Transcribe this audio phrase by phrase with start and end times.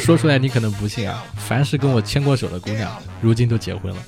[0.02, 4.02] 说出来你可能不信啊，凡是跟我牵过手的姑娘，如今都结婚了。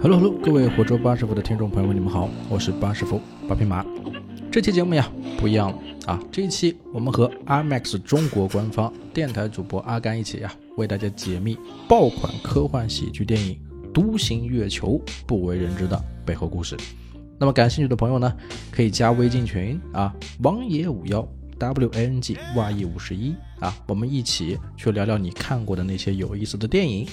[0.00, 3.84] ！Hello Hello，各位活捉八师傅的听众朋友们，你们好，我是八师傅八匹马。
[4.50, 13.60] 这期节目呀不一样了啊，这一期我们和 IMAX 中国官方电台主播阿甘一起呀，为大家解密爆款科幻喜剧电影
[13.92, 14.92] 《独行月球》
[15.26, 16.76] 不为人知的背后故事。
[17.40, 18.36] 那么感兴趣的朋友呢，
[18.70, 21.26] 可以加微信群啊，王爷五幺
[21.58, 27.08] W A N G Y E 五十一啊，我们一起去聊聊你看过的那些有意思的电影，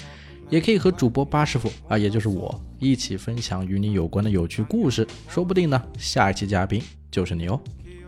[0.49, 7.57] 也可以和主播八师傅啊，也就是我一起分享与你有关的有趣故事，说不定呢，下一期嘉宾就是你哦。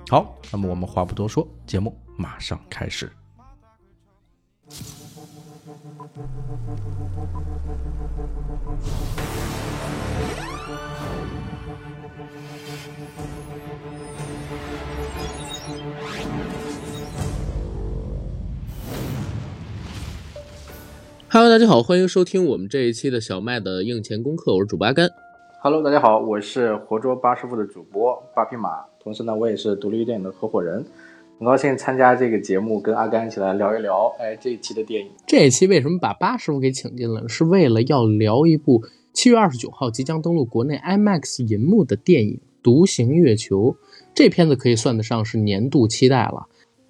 [0.10, 3.10] 好，那么我们话不多说，节目马上开始。
[21.32, 25.08] Hello，大家好，欢迎收听我们这一期的小麦的硬钱功课，我是主播阿甘。
[25.62, 30.84] Hello，大家好，我是活捉八师傅的主播八匹马，同时呢，我也是独立电影的合伙人，
[31.38, 35.12] 很高兴参加这个节目，跟阿甘一起来聊一聊，哎，这一期的电影。
[35.28, 37.22] 这一期为什么把八师傅给请进来？
[37.28, 38.82] 是为了要聊一部
[39.14, 43.74] 七月二十九号即将登陆国内 IMAX 银幕的电影《独行月球》。
[44.16, 46.48] 这片子可以算得上是年度期待了。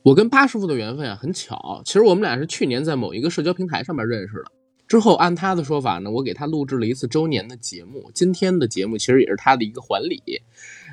[0.10, 1.84] 我跟八师傅的缘分啊，很巧。
[1.86, 4.46] 其实我们俩是去年在某一个社交平台上面认识的。
[4.88, 8.10] 之后按他的说法呢，我给他录制了一次周年的节目。
[8.12, 10.20] 今天的节目其实也是他的一个还礼。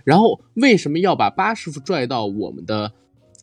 [0.05, 2.92] 然后为什么要把八师傅拽到我们的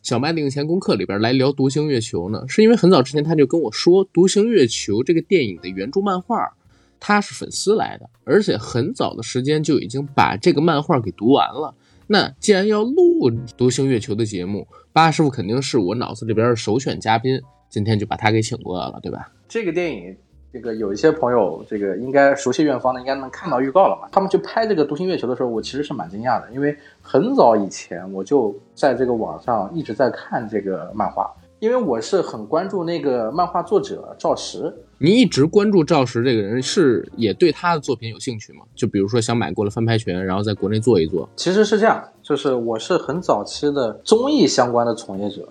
[0.00, 2.44] 小麦的硬钱功课里边来聊《独行月球》呢？
[2.46, 6.52] 是因为很早之前他就跟我说，《独行月球》这个电影的原著漫画，
[7.00, 11.74] 他是粉丝来的，而且很早的时间就已经把这个漫画给读完了。
[12.06, 17.36] 那既然要录《独行月球》的节目，八师傅肯定是我脑子里边的首选嘉宾，
[17.68, 19.28] 今天就把他给请过来了，对吧？
[19.48, 20.16] 这个电影，
[20.52, 24.08] 这个有一些朋友，这个应该熟悉院方的，应该能看到预告了嘛？
[24.12, 31.28] 他们去拍这个《独行月球》的时候，我其实是蛮惊讶的，因为很早以前我就在这个网上一直在看这个漫画。
[31.60, 38.60] 因为我是很关注那个漫画作者赵石，你一直关注赵石这个人，是也对他的作品有兴趣吗？
[38.74, 41.26] 就比如说想买过了翻拍权，然后在国内做一做。
[41.36, 45.48] 其实是这样，就是我是很早期的综艺相关的从业者，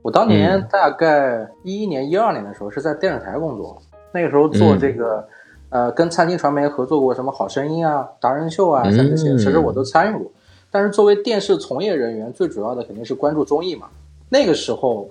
[0.00, 3.80] 我当年大概一一年、一二年的时候是在电视台工作，
[4.12, 5.24] 那个时候做这个，
[5.68, 10.28] 呃，跟餐厅传媒合作过什么好声音啊、达人秀啊，像这些，其实我都参与过。
[10.72, 13.86] 但是作为电视从业人员，最主要的肯定是关注综艺嘛。
[14.28, 15.08] 那个时候。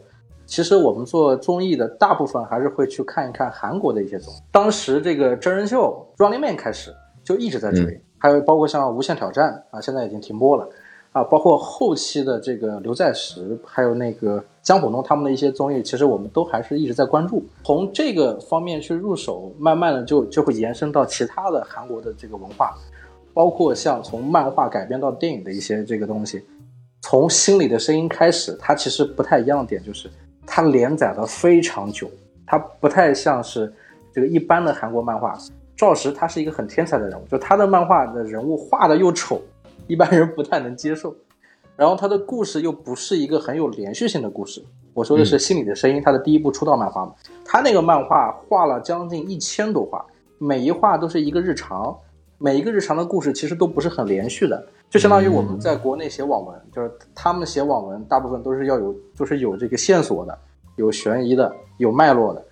[0.52, 4.38] 其实我们做综艺的大部分还是会去看一看韩国的一些综艺。
[4.52, 10.68] 当时这个真人秀《Running Man》开始就一直在追，还有包括像《无限挑战》啊，现在已经停播了
[11.14, 11.24] 啊。
[11.24, 17.46] 包括后期的这个刘在石，还有那个江虎东他们的一些综艺，其实我们都还是一直在关注。
[17.64, 22.76] 从这个方面去入手，慢慢的就就会延伸到其他的韩国的这个文化，
[23.34, 26.44] 包括像从漫画改编到电影的一些这个东西。
[27.00, 30.10] 从心里的声音开始，它其实不太一样的点就是。
[30.46, 32.10] 它连载了非常久，
[32.46, 33.74] 它不太像是
[34.14, 35.38] 这个一般的韩国漫画。
[35.78, 39.42] 赵石他是一个很天才的人物，就他的漫画的人物画的又丑，
[39.88, 41.16] 一般人不太能接受。
[41.76, 44.64] 然后他的故事又不是一个很有连续性的故事。
[44.94, 47.14] 我说的是《心里的声音》，他的第一部出道漫画嘛。
[47.44, 50.06] 他那个漫画画了将近一千多画，
[50.38, 51.98] 每一画都是一个日常，
[52.42, 54.66] 每一个日常的故事其实都不是很连续的。
[54.90, 60.38] 就相当于我们在国内写网文，就是他们写网文大部分都是要有，就是有这个线索的，
[60.76, 62.44] 有悬疑的，有脉络的。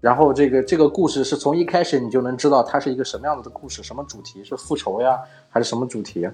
[0.00, 6.28] 然后这个这个故事是从一开始你就能知道它是一个什么样子的故事，什么主题是复仇呀，还是什么主题？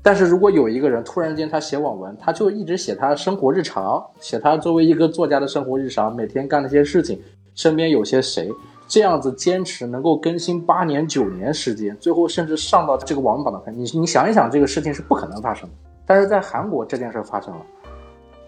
[0.00, 7.20] 但是如果有一个人突然间他写网文，他就一直写他生活日常，写他作为一个作家的生活日常，每天干那些事情，
[7.54, 8.48] 身边有些谁。
[8.88, 15.74] 这样子坚持能够更新八年九年时间，最后甚至上到这个网榜的，你你想一想，这个事情是不可能发生的。
[16.06, 17.60] 但是在韩国这件事发生了，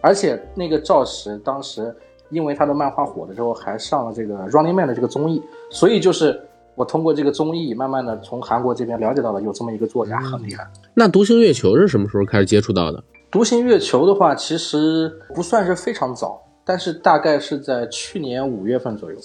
[0.01, 1.95] 而且那个赵石当时
[2.31, 6.41] 因为他的漫画火了之后，还上了这个 Running Man 的这个综艺，所以就是
[6.75, 10.67] 我通过这个综艺，慢慢的从韩国这边了解到了有这么一个作家很厉害。
[10.95, 13.05] 那独行月球是什么时候开始接触到的？
[13.31, 19.19] 独行月球的话，其实不算是非常早，但是大概是在去年五月份左右。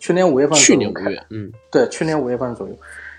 [0.00, 2.74] 去年五月份，去年五月，嗯，对，去年五月份左右，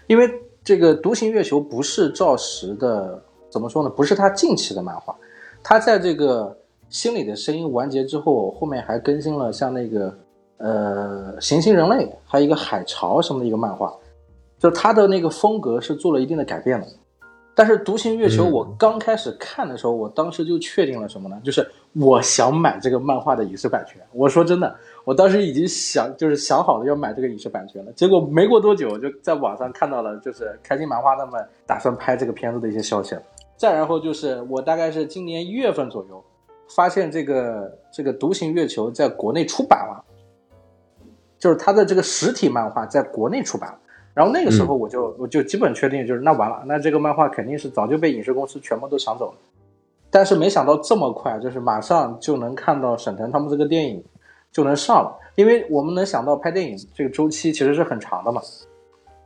[0.07, 0.29] 因为
[0.63, 3.89] 这个《独行月球》不是赵石的，怎么说呢？
[3.89, 5.15] 不是他近期的漫画，
[5.63, 6.45] 他在这个
[6.89, 10.13] 《心里的声音》完结之后，后面还更新了像那个
[10.57, 13.93] 呃《行星人类》，还有一个《海潮》什么的一个漫画，
[14.59, 16.87] 就他的那个风格是做了一定的改变的。
[17.53, 21.39] 但是《独行月球》嗯我刚开始看的时候，我当时就确定了什么呢？
[21.43, 24.01] 就是我想买这个漫画的影视版权。
[24.13, 27.91] 我说真的，我当时已经想就是想好了要买这个影视版权了。
[27.93, 33.15] 结果没过多久，就在网上看到了，就是开心麻花他们打算拍这个片子的一些消息。
[33.57, 36.23] 再然后就是我大概是今年一月份左右，
[36.75, 40.03] 发现这个这个《独行月球》在国内出版了，
[41.37, 43.77] 就是它的这个实体漫画在国内出版了。
[44.13, 49.37] 然后那个时候我就、我就基本确定，就是那完了，那这个漫画肯定是早就被影视公司全部都抢走了。
[50.09, 54.03] 但是没想到这么快，就是马上就能看到沈腾他们这个电影
[54.51, 58.41] 就能上了，因为我们能想到拍电影这个周期其实是很长的嘛，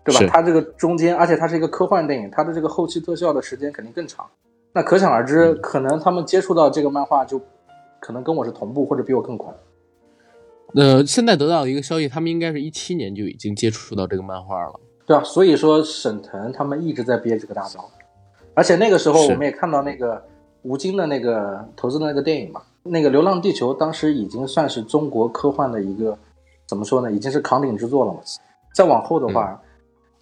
[0.03, 0.31] 对吧？
[0.31, 4.25] 它这个中间，而且它是一个科幻电影，它的这个后期特效的时间肯定更长。
[4.71, 7.41] 那可想而知，可能他们接触到这个漫画就
[7.99, 9.53] 可能跟我是同步，或者比我更快。
[10.75, 14.79] 呃，现在得到的一个消息，他们应该是一七年就已经接触到这个漫画了。
[15.05, 17.89] 对啊，所以说沈腾他们一直在憋这个大招，
[18.53, 20.21] 而且那个时候我们也看到那个
[20.63, 26.15] 吴京的那个投资的那个电影嘛，那个《流浪地球》当时已经算是中国科幻的一个
[26.67, 28.19] 怎么说呢，已经是扛鼎之作了嘛。
[28.75, 29.59] 再往后的话，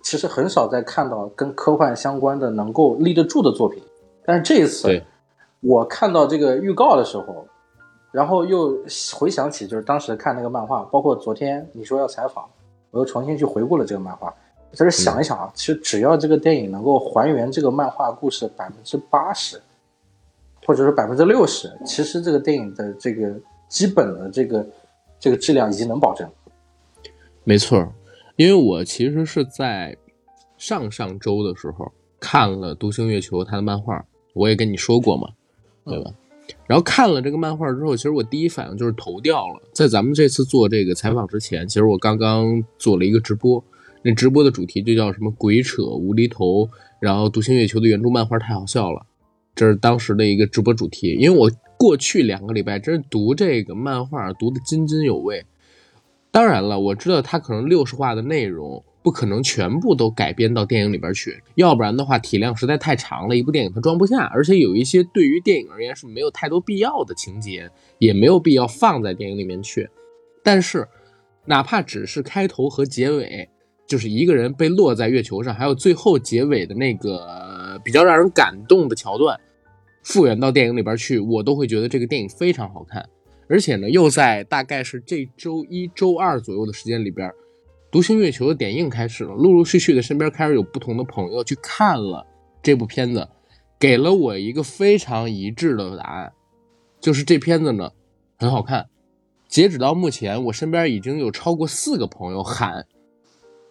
[0.02, 3.84] 其实很少再看到跟科幻相关的能够立得住的作品。
[4.26, 5.04] 但是这一次，
[5.60, 7.46] 我看到这个预告的时候，
[8.12, 8.78] 然后又
[9.14, 12.46] 回想起就是当时看那个漫画，包括昨天你说要采访，
[12.92, 14.34] 我又重新去回顾了这个漫画。
[14.72, 19.62] 在这想一想啊，其实只要这个电影能够还原这个漫画故事百分之八十，
[20.66, 23.34] 或者说百分之六十，其实这个电影的这个
[23.70, 24.66] 基本的这个
[25.20, 26.30] 这个质量已经能保证。
[27.44, 27.92] 没错儿，
[28.36, 29.98] 因为我其实是在
[30.58, 35.30] 上上周的时候看了《独行月球》它的漫画，我也跟你说过嘛，
[35.86, 36.12] 对吧？
[36.68, 39.62] 然后看了这个漫画之后，其实我第一反应就是头掉了。
[39.74, 43.64] 在咱们这次做这个采访之前，其实我刚刚做了一个直播，
[44.02, 46.70] 那直播的主题就叫什么“鬼扯无厘头”，
[47.00, 49.06] 然后《独行月球》的原著漫画太好笑了，
[49.56, 51.14] 这是当时的一个直播主题。
[51.16, 55.46] 因为我过去两个礼拜真是读这个漫画读得津津有味。
[56.32, 64.24] 当然了，我知道它可能六十话的内容不可能全部都改编到电影里边去，要不然的话体量实在太长了，一部电影它装不下。
[64.34, 69.88] 而且有一些对于电影而言是没有太多必要的情节，也没有必要放在电影里面去。
[70.42, 70.88] 但是，
[71.46, 73.48] 哪怕只是开头和结尾，
[73.86, 79.40] 就是一个人被落在月球上，还有最后结尾的那个比较让人感动的桥段，
[80.04, 83.08] 复原到电影里边去，我都会觉得这个电影非常好看。
[83.50, 87.30] 而且呢，又在大概是这周一周二左右的时间里边，
[87.92, 92.26] 《独行月球》的点映开始了，陆陆续续的身边开始有不同的朋友去看了
[92.62, 93.28] 这部片子，
[93.80, 96.32] 给了我一个非常一致的答案，
[97.00, 97.92] 就是这片子呢
[98.38, 98.88] 很好看。
[99.48, 102.74] 截止到目前，我身边已经有超过四个朋友喊《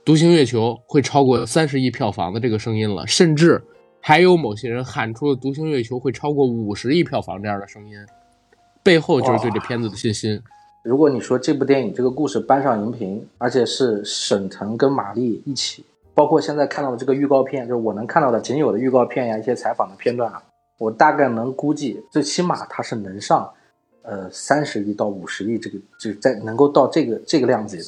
[0.05, 3.65] 独行月球》会超过三十亿票房的这个声音了，甚至
[4.05, 7.97] 还有某些人喊出了《独行月球》会超过五十亿票房这样的声音。
[8.83, 10.43] 背后就是对这片子的信心。
[10.83, 15.85] 如果你说这部电影这个故事搬上荧屏，而且是沈腾跟马丽一起，
[16.15, 20.43] 包括现在看到的这个预告片，就是我能看到的仅有的预告片呀，一些采访的片段啊，
[20.79, 23.49] 我大概能估计，最起码它是能上，
[24.03, 27.85] 呃，三十亿到五十亿这个，就在能够到这个这个量级的。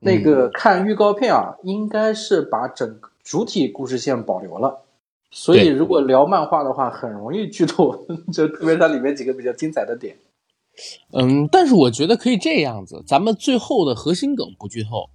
[0.00, 4.82] 那个看预告片啊，应该是把整个主体故事线保留了。
[5.36, 10.16] 所以，如果聊漫画的话，很容易剧透，就特别它里面几个比较精彩的点。
[11.12, 15.10] 嗯，但是我觉得可以这样子，咱们最后的核心梗不剧透，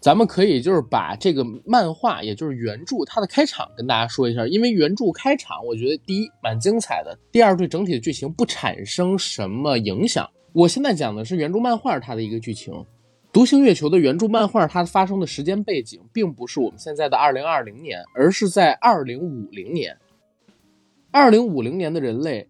[0.00, 10.28] 咱们可以就是把这个漫画，也就是原著它的开场跟大家说一下，因为原著开场我觉得第一蛮精彩的，第二对整体的剧情不产生什么影响。
[10.52, 12.74] 我现在讲的是原著漫画它的一个剧情，
[13.32, 19.96] 《独行月球》的原著漫画它发生的时间背景并不是我们现在的二零二零年，而是在二零五零年。
[21.10, 22.46] 二零五零年的人类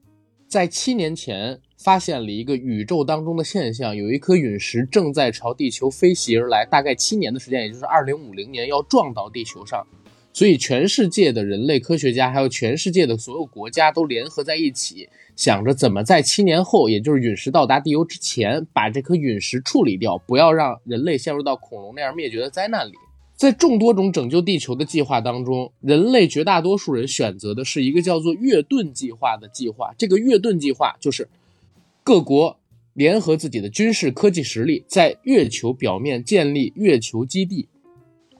[0.48, 9.86] 在七年前发现了一个宇宙当中的现象，有一颗陨石正在朝地球飞袭而来，大概七年的时间，也就是二零五零年要撞到地球上。
[10.34, 22.92] 所以，全世界的人类科学家，还有全世界的所有国家都联合在一起，想着怎么在七年后，也就是陨石到达地球之前，把这颗陨石处理掉，不要让人类陷入到恐龙那样灭绝的灾难里。
[23.36, 29.92] 在众多种拯救地球的计划当中，人类绝大多数人选择的是一个叫做“月盾计划”的计划。
[29.98, 31.28] 这个月盾计划就是
[32.02, 32.58] 各国
[32.94, 37.68] 联合自己的军事科技实力，在月球表面建立月球基地，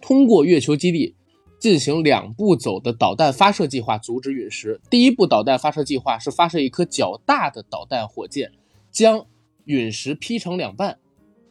[0.01, 1.15] 通过月球基地
[1.63, 4.81] 进行两步走的导弹发射计划，阻止陨石。
[4.91, 8.51] 第一步导弹发射计划是发射一颗较大的导弹火箭，
[8.91, 9.27] 将
[9.67, 10.99] 陨石劈成两半。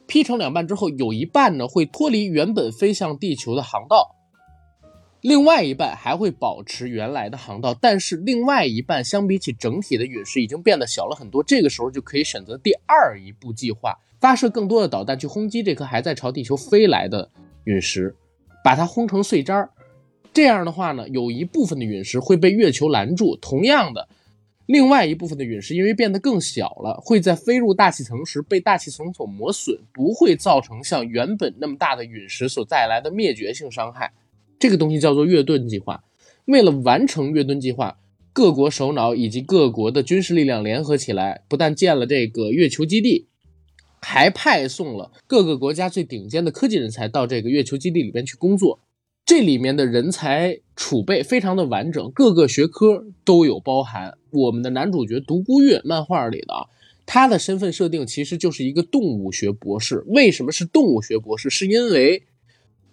[0.08, 4.18] 劈成两半之后，有一半呢会脱离原本飞向地球的航道，
[5.22, 11.42] 另外一半还会保持原来的航道，但是另外一半相比起整体的陨石已经变得小了很多。
[11.42, 17.32] 这个时候就可以选择第二一步计划，发射更多的导弹去轰击这颗还在朝地球飞来的
[17.64, 18.14] 陨石，
[18.62, 19.70] 把它轰成碎渣儿。
[20.34, 24.08] 这样的话呢，有一部分的陨石会被月球拦住，同样的，
[24.66, 34.14] 另外一部分的陨石因为变得更小了，会在飞入大气层时被大气层所磨损，不会造成像原本那么大的陨石所带来的灭绝性伤害。
[34.58, 36.04] 这个东西叫做月盾计划。
[36.46, 37.98] 为了完成月盾计划，
[38.32, 43.28] 各国首脑以及各国的军事力量联合起来，不但建了这个月球基地，
[44.00, 48.80] 还派送了各个国家最顶尖的科技人才到这个月球基地里边去工作。
[49.26, 54.18] 这里面的人才储备非常的完整，各个学科都有包含。
[54.32, 56.68] 我们的男主角独孤月漫画里的啊，
[57.06, 60.04] 他的身份设定其实就是一个动物学博士。
[60.08, 61.50] 为什么是动物学博士？
[61.50, 62.24] 是因为。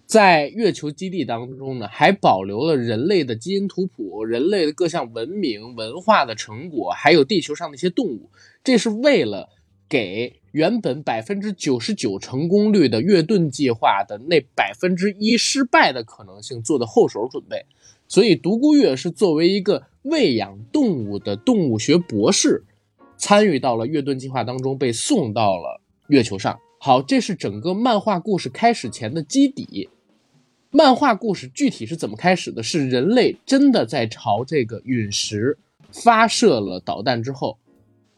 [0.07, 8.31] 在月球基地当中呢，还保留了人类的基因图谱、人类的各项文明文化的成果，还有地球上的一些动物。
[8.65, 9.51] 这是为了
[9.89, 17.65] 给原本百分之九十九成功率的月盾计划的那百分之一失败的可能性做的后手准备。
[18.07, 22.65] 所以，独孤月是作为一个喂养动物的动物学博士，
[23.17, 26.59] 参与到了月盾计划当中，被送到了月球上。
[26.81, 29.91] 好，这是整个漫画故事开始前的基底。
[30.71, 32.63] 漫画故事具体是怎么开始的？
[32.63, 35.59] 是人类真的在朝这个陨石
[35.91, 37.59] 发射了导弹之后，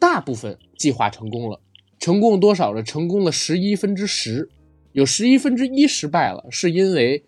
[0.00, 1.60] 大部分计划成功了，
[2.00, 2.82] 成功多少呢？
[2.82, 4.48] 成功了十一分之十，
[4.90, 7.24] 有十一分之一失败了，是因为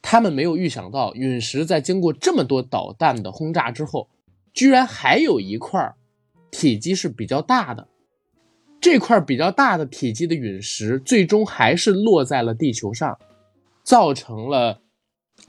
[0.00, 4.08] 他们没有预想到陨石在经过这么多导弹的轰炸之后，
[4.52, 5.94] 居然还有一块
[6.52, 7.88] 体积是比较大的，
[8.80, 13.18] 这块比较大的体积的陨石最终还是落在了地球上。
[13.84, 14.80] 造成了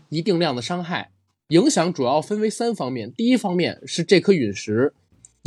[0.10, 1.10] 一定量的伤害，
[1.48, 3.12] 影响主要分为三方面。
[3.12, 4.94] 第一方面是这颗陨石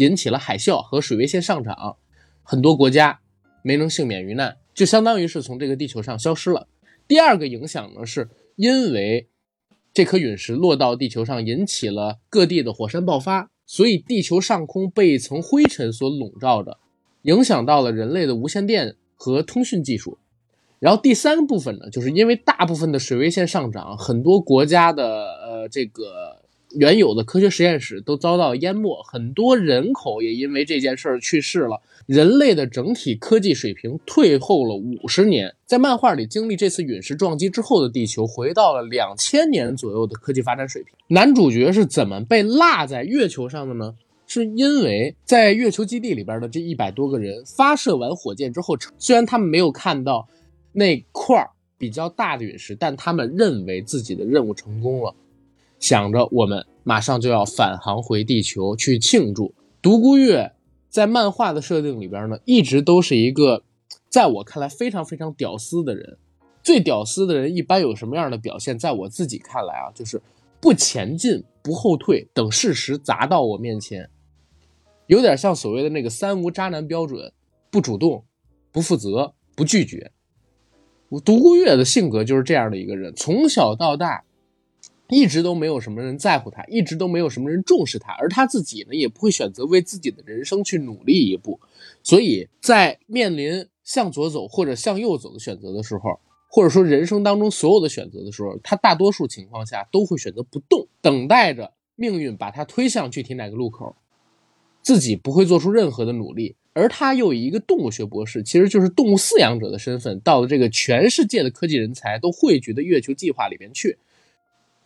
[0.00, 1.96] 引起了海啸和水位线上涨，
[2.42, 3.20] 很多国家
[3.62, 6.66] 没能幸免于难，就相当于是从这个地球上消失了。
[7.06, 9.28] 第二个影响呢，是因为
[9.92, 16.78] 这颗陨石落到地球上，引起了各地的火山爆发，所以地球上空被一层灰尘所笼罩着，
[17.22, 20.16] 影响到了人类的无线电和通讯技术。
[20.78, 25.04] 然后第三个部分呢，就是因为大部分的水位线上涨，很多国家的
[25.42, 26.39] 呃这个
[26.76, 35.54] 原有的科学实验室都遭到淹没，很多人口也因为这件事儿去世了，人类的整体科技水平退后了五十年。
[35.66, 40.92] 在漫画里经历这次陨石撞击之后的地球，回到了两千年左右的科技发展水平。
[41.08, 43.94] 男主角是怎么被落在月球上的呢？
[44.26, 50.28] 是因为在月球基地里边的这一百多个人发射完火箭之后，虽然他们没有看到。
[50.72, 55.12] 那块儿比较大的陨石，但他们认为自己的任务成功了，
[55.80, 59.52] 想着我们马上就要返航回地球去庆祝。
[59.82, 60.52] 独孤月
[60.88, 63.64] 在漫画的设定里边呢，一直都是一个
[64.08, 66.18] 在我看来非常非常屌丝的人。
[66.62, 68.78] 最屌丝的人一般有什么样的表现？
[68.78, 70.20] 在我自己看来啊，就是
[70.60, 74.10] 不前进、不后退，等事实砸到我面前，
[75.06, 77.32] 有点像所谓的那个三无渣男标准：
[77.70, 78.24] 不主动、
[78.70, 80.12] 不负责、不拒绝。
[81.08, 84.22] 我独孤月的性格就是这样的一个人，从小到大，
[85.10, 91.60] 一直都没有什么人在乎他，一直都没有什么人重视他，而他自己呢，也不会选择为自己的人生去努力一步，
[92.02, 103.96] 所以在面临向左走或者向右走的选择的时候，或者说人生当中所有的选择的时候，他大多数情况下都会选择不动，等待着命运把他推向具体哪个路口，
[104.82, 106.56] 自己不会做出任何的努力。
[106.72, 113.98] 而他又以一个动物学博士，其实就是动物饲养者的身份，到了这个全世界的科技人才都汇聚的月球计划里边去。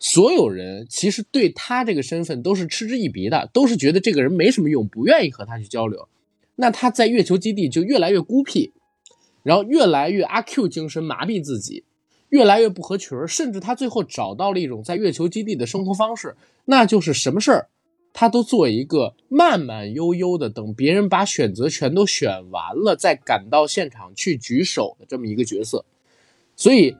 [0.07, 6.07] 所有人其实对他这个身份都是嗤之以鼻的，都是觉得这个人没什么用，不愿意和他去交流。
[6.57, 8.71] 那他在月球基地就越来越孤僻，
[9.41, 11.85] 然后越来越阿 Q 精神麻痹自己，
[12.29, 16.35] 越来越不合群儿，甚至他最后找到了一种在月球基地的生活方式，
[16.65, 17.69] 那就是什么事儿。
[18.13, 25.83] 他都做一个慢慢悠悠的，等别人把选择全都选完了，再赶到现场去举手的这么一个角色。
[26.55, 26.95] 所以，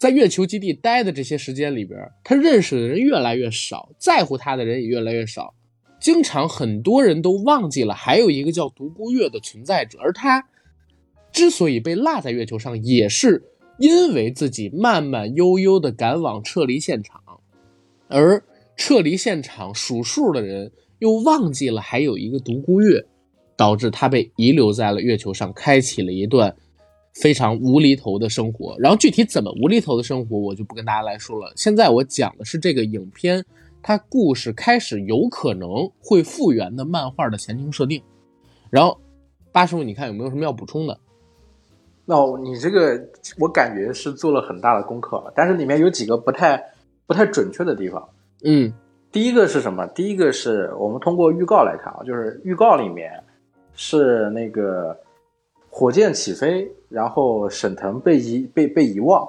[0.00, 5.54] 在月球基地待的这些时间里边，他认识的人越来越少，在乎他的人也越来越少。
[6.00, 10.48] 经常很多人都忘记了还有一个叫独孤月的存在者，而他
[11.30, 13.42] 之所以被落在月球上，也是
[13.78, 17.20] 因为自己慢慢悠悠的赶往撤离现场，
[18.08, 18.42] 而。
[18.76, 23.04] 撤离现场数数的人又忘记了还有一个独孤月，
[23.54, 26.56] 导致他被遗留在了月球上，开启了一段
[27.14, 28.76] 非常无厘头的生活。
[28.78, 31.52] 然后具体怎么无厘头的生活，我就不跟大家来说了。
[31.56, 33.44] 现在我讲的是这个影片
[33.82, 38.02] 它故事开始有可能会复原的漫画的前情设定。
[38.68, 38.98] 然后，
[39.52, 40.98] 八师傅，你看有没有什么要补充的？
[42.06, 43.00] 那你这个
[43.38, 46.60] 我感觉是做了很大的功课了，但是里面有几个不太
[47.06, 48.08] 不太准确的地方。
[48.42, 48.72] 嗯，
[49.12, 49.86] 第一个是什么？
[49.88, 53.12] 第一个是我们通过预告来看啊，就是预告里面
[53.74, 54.98] 是那个
[55.70, 59.26] 火箭起飞，然后沈腾被遗被被遗忘，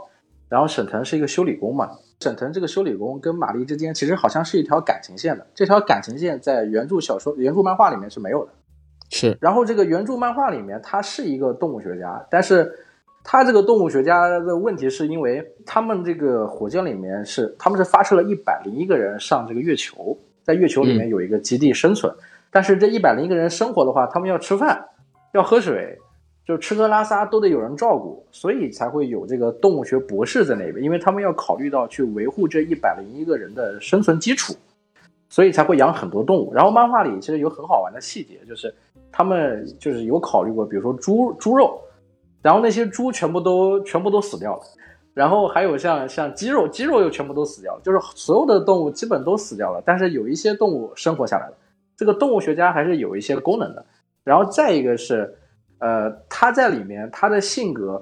[0.49, 8.51] 然后沈腾是一个修理工嘛，沈腾这个修理工跟玛丽之间其实好像是一条感情线的，这条感情线在原著小说、原著漫画里面是没有的。
[9.11, 12.71] 是，然后这个原著漫画里面，他是一个动物学家，但是
[13.23, 22.11] 他这个动物学家的问题是因为他们这个火箭里面是他们是发射了一百零一个人上这个月球，在月球里面有一个基地生存，
[22.49, 24.87] 但是这一百零一个人生活的话，他们要吃饭，
[25.33, 25.99] 要喝水，
[26.51, 34.53] 就吃喝拉撒都得有人照顾，所以才会有这个动物学博士在那边，因为他们要考虑到去维护这一百零一个人的生存基础，
[35.29, 36.53] 所以才会养很多动物。
[36.53, 38.73] 然后漫画里其实有很好玩的细节，就是。
[39.13, 41.81] 他们就是有考虑过，比如说猪猪肉，
[42.41, 44.61] 然后那些猪全部都全部都死掉了，
[45.13, 51.53] 然后还有像像鸡肉，鸡肉又全部都死掉了，就是所有的动物基本都死掉了，但是有一些动物生活下来了。
[51.97, 53.85] 这个动物学家还是有一些功能的。
[54.23, 55.35] 然后再一个是，
[55.81, 58.01] 呃，他在里面他的性格，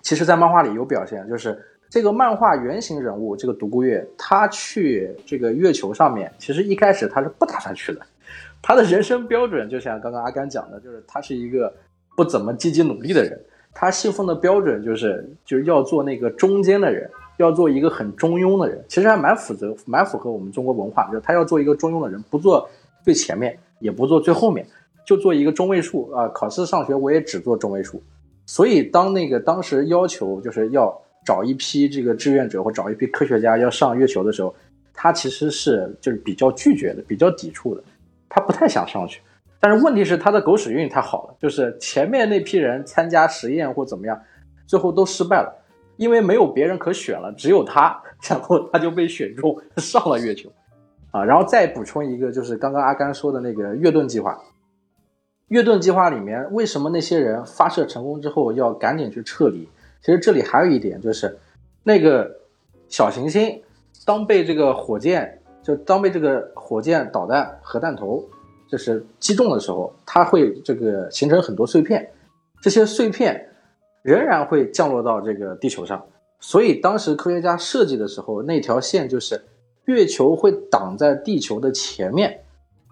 [0.00, 8.00] 其实在漫画里有表现，就是这个漫画原型人物这个独孤月，他去这个月球上面，其实一开始他是不打算去的。
[8.62, 11.70] 他的人生标准就像刚刚阿甘讲的，就是他是一个
[12.16, 13.38] 不怎么积极努力的人。
[13.74, 18.82] 他信奉的标准就是就是要做那个中间的人，要做一个很中庸的人。
[18.88, 22.66] 其实还蛮符合蛮符合我们中国文化，就是他要做一个中庸的人，不做
[23.02, 24.64] 最前面，也不做最后面，
[25.04, 26.28] 就做一个中位数啊。
[26.28, 28.02] 考试上学我也只做中位数。
[28.46, 30.94] 所以当那个当时要求就是要
[31.24, 34.54] 找一批这个志愿者或找一批科学家要上月球的时候，
[34.92, 37.82] 他其实是就是比较拒绝的，比较抵触的。
[38.28, 39.20] 他不太想上去，
[39.60, 44.20] 但是问题是他的狗屎运太好了，就是前面那批人参加实验或怎么样，
[44.66, 45.54] 最后都失败了，
[45.96, 47.96] 因为没有别人可选了，只有他，
[48.28, 50.50] 然后他就被选中 上了月球，
[51.12, 54.36] 啊，然后再补充一个，就是刚刚阿甘说的那个月盾计划，
[55.48, 59.68] 月盾计划里面为什么那些人发射成功之后要赶紧去撤离？
[60.02, 61.38] 其实这里还有一点就是，
[61.82, 62.40] 那个
[62.88, 63.62] 小行星
[64.04, 65.40] 当被这个火箭。
[65.62, 68.22] 就当被这个火箭、导弹、核弹头
[68.68, 72.06] 就是击中的时候，它会这个形成很多碎片，
[72.60, 73.48] 这些碎片
[74.02, 76.04] 仍然会降落到这个地球上。
[76.38, 79.42] 所以当时科学家设计的时候，那条线就是
[79.86, 82.43] 月球会挡在地球的前面，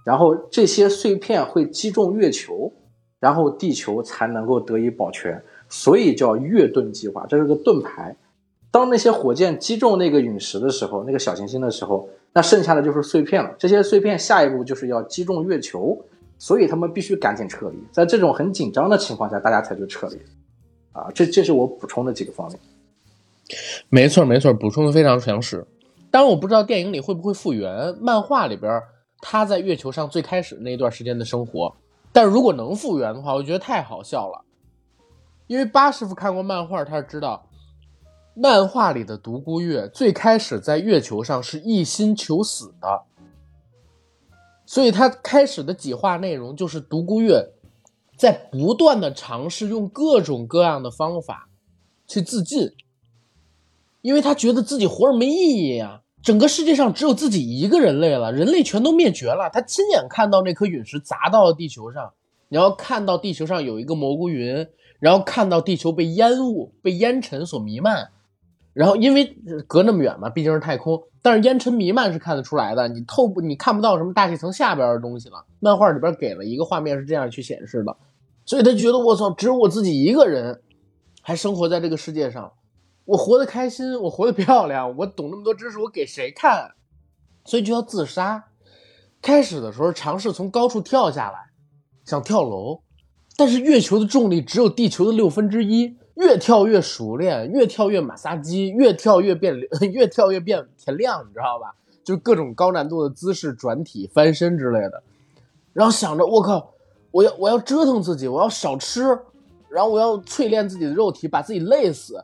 [0.05, 2.73] 然后这些碎片会击中月球，
[3.21, 5.43] 然后地球才能够得以保全。
[5.69, 8.17] 所以叫月盾计划，这是个盾牌。
[8.71, 12.09] 当那些火箭击中那个陨石的时候，那个小行星的时候。
[12.35, 16.03] 那剩下的就是碎片了，这些碎片下一步就是要击中月球，
[16.38, 17.77] 所以他们必须赶紧撤离。
[17.93, 20.17] 在这种很紧张的情况下，大家才去撤离。
[20.93, 22.59] 啊，这这是我补充的几个方面。
[23.91, 25.62] 没错没错，补充的非常详实。
[26.11, 28.81] 当然我不知道电影里会不会复原漫画里边
[29.23, 31.75] 他在月球上最开始那段时间的生活，
[32.13, 34.45] 但如果能复原的话，我觉得太好笑了。
[35.47, 37.47] 因为八师傅看过漫画，他是知道。
[38.35, 43.03] 漫画里的独孤月最开始在月球上是一心求死的，
[44.65, 47.53] 所以他开始的几话内容就是独孤月
[48.17, 51.51] 在不断的尝试用各种各样的方法
[52.07, 52.73] 去自尽，
[54.01, 59.51] 因为他觉得自己活着没意义呀，整个世界上只有自己一个人类了，人类全都灭绝了。
[59.53, 62.13] 他亲眼看到那颗陨石砸到了地球上，
[62.49, 64.67] 然后看到地球上有一个蘑菇云，
[65.01, 68.11] 然后看到地球被烟雾、被烟尘所弥漫。
[68.75, 75.45] 然后，因为隔那么远嘛，毕竟是太空，但是烟尘弥漫是看得出来的，你透不，你看不到什么大气层下边的东西了。
[75.61, 77.95] 漫画里边给了一个画面是这样去显示的，
[78.47, 80.63] 所以他觉得我操，只有我自己一个人
[81.21, 82.51] 还生活在这个世界上，
[83.05, 86.73] 我活得开心，我活得漂亮，我懂那么多知识，我给谁看？
[87.45, 88.45] 所以就要自杀。
[89.21, 91.51] 开始的时候尝试从高处跳下来，
[92.05, 92.81] 想跳楼，
[93.37, 95.97] 但是月球的重力只有地球的六分之一。
[96.15, 99.59] 越跳越熟练，越跳越马杀鸡，越跳越变，
[99.93, 101.75] 越跳越变天亮，你知道吧？
[102.05, 105.03] 就各种高难度的姿势、转体、翻身之类的。
[105.73, 106.75] 然后想着，我靠，
[107.11, 109.03] 我要我要折腾自己，我要少吃，
[109.71, 112.23] 然后我要淬炼自己的肉体，把自己累死。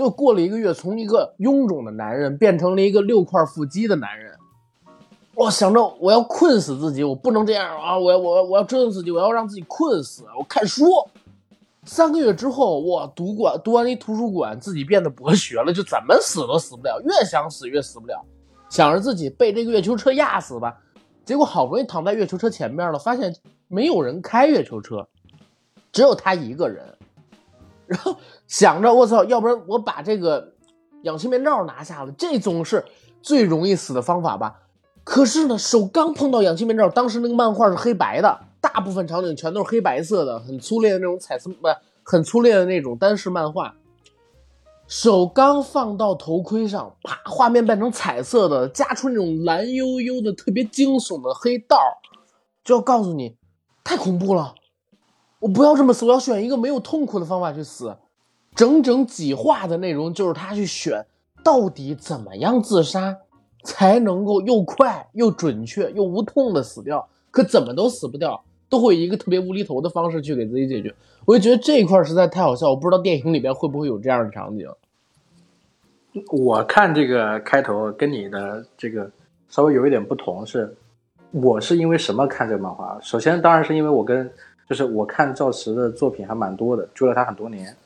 [0.00, 4.34] 就过了一个月，从一个臃肿的男人变成了一个六块腹肌的男人。
[5.34, 7.98] 我想着，我要困死自己，我不能这样啊！
[7.98, 10.24] 我要我要我要折腾自己，我要让自己困死。
[10.38, 10.86] 我看书。
[11.84, 18.22] 三个月之后，我，读馆读完一图书馆，自己变得博学了，就怎么死都死不了，越想死越死不了，
[18.68, 20.78] 想着自己被这个月球车压死吧，
[21.24, 23.34] 结果好不容易躺在月球车前面了，发现
[23.68, 25.08] 没有人开月球车，
[25.90, 26.84] 只有他一个人，
[27.90, 30.52] 然后想着我操，要不然我把这个
[31.02, 32.84] 氧气面罩拿下了，这总是
[33.20, 34.60] 最容易死的方法吧。
[35.02, 41.66] 可是呢，手刚碰到氧气面罩，当时那个漫画是黑白的，大部分场景全都是黑白色的，很粗劣的那种彩色，不，
[42.04, 43.74] 很粗劣的那种单式漫画。
[44.86, 51.76] 手刚放到头盔上，啪，画面变成彩色的，加出那种蓝悠悠的、特别惊悚的黑道，
[52.62, 53.36] 就要告诉你，
[53.82, 54.54] 太恐怖了，
[55.40, 57.96] 我不要这么死，我要选一个没有痛苦的方法去死。
[58.54, 61.04] 整整几话的内容就是他去选，
[61.42, 63.18] 到底怎么样自杀。
[63.62, 70.94] 才能够又快又准确又无痛的死掉，可怎么都死不掉，都会以一个特别无厘头的方式去给自己解决。
[71.26, 74.66] 我就觉得这一块实在太好笑，我不知道电影里边会不会有这样的场景。
[76.32, 79.10] 我看这个开头跟你的这个
[79.50, 80.74] 稍微有一点不同，是
[81.30, 82.98] 我是因为什么看这个漫画？
[83.02, 84.32] 首先当然是因为我跟
[84.70, 87.76] 就是我看赵石的作品还蛮多的，追了他很多年，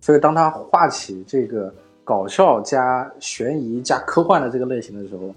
[0.00, 1.72] 所以当他画起这个。
[2.04, 5.32] 搞笑加悬疑加科幻的这个类型的时候，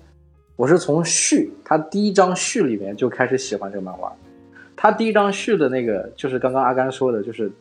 [0.55, 4.11] 我是从序他第一章序里面就开始喜欢这个漫画。
[4.75, 7.51] 他第一章序的那个就是刚刚阿甘说的，就是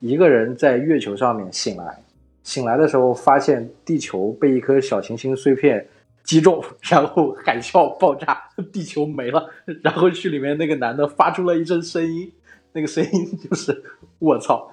[0.00, 2.02] 一个人在月球上面醒来，
[2.42, 5.86] 醒来的时候发现地球被一颗小行星碎片
[6.24, 9.48] 击中，然后海啸爆炸，地球没了。
[9.84, 12.32] 然后序里面那个男的发出了一声声音。
[12.78, 13.10] 那个声音
[13.42, 13.82] 就是
[14.20, 14.70] 我操！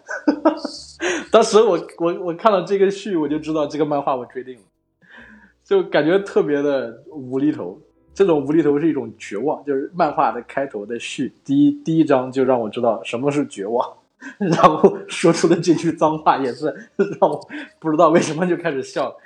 [1.34, 4.62] 当时我我我看到这个序，我就知道这个漫画我追定了，
[5.64, 7.82] 就感觉特别的无厘头。
[8.14, 13.98] 这种无厘头是一种绝望，就是漫画的开头的序，第一第一章就让我知道什么是绝望，
[14.38, 17.42] 然后说出的这句脏话也是让我
[17.80, 19.18] 不知道为什么就开始笑。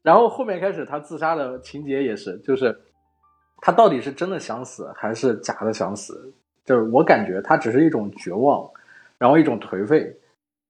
[0.00, 2.80] 然后后面开始他自杀的情节也是，就是
[3.60, 6.32] 他到底是真的想死还是假的想死？
[6.64, 8.68] 就是我感觉他只是一种绝望，
[9.18, 10.16] 然后一种颓废。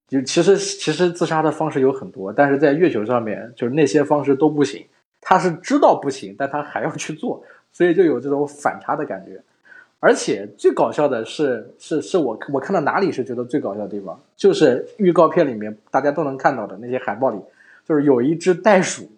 [0.08, 4.84] 就其实其实自杀的方式有很多，但是在月球上面，就是那些方式都不行。
[5.20, 9.40] 他是知道不行，但他还要去做，所以就有这种反差的感觉。
[10.00, 17.38] 而且最搞笑的是，是是我我看到哪里是觉得最搞笑的地方，就是预告片里面大家都能看到的那些海报里，
[17.86, 19.10] 就是有一只袋鼠。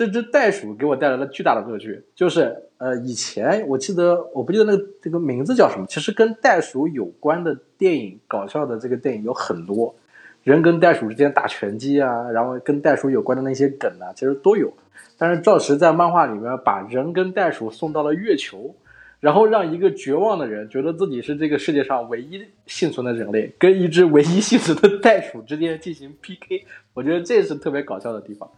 [0.00, 9.94] 这只袋鼠给我带来了巨大的乐趣，就是呃，以前我记得我不记得那个这个名字叫什么，其实跟袋鼠有关的电影，搞笑的这个电影有很多，
[10.42, 14.72] 人跟袋鼠之间打拳击啊，然后跟袋鼠有关的那些梗啊，其实都有。
[15.18, 18.74] 但是赵石在漫画里面把人跟袋鼠送到了月球，
[19.20, 28.50] 然后让一个绝望的人觉得自己是这个世界上唯一幸存的人类，跟一只唯一幸存的袋鼠之间进行 PK，我觉得这是特别搞笑的地方。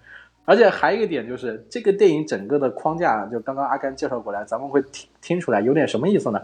[0.45, 6.41] 而且还有一个点就是，这个电影整个的框架，就刚刚阿甘介绍过来，咱们会听听出来有点什么意思呢？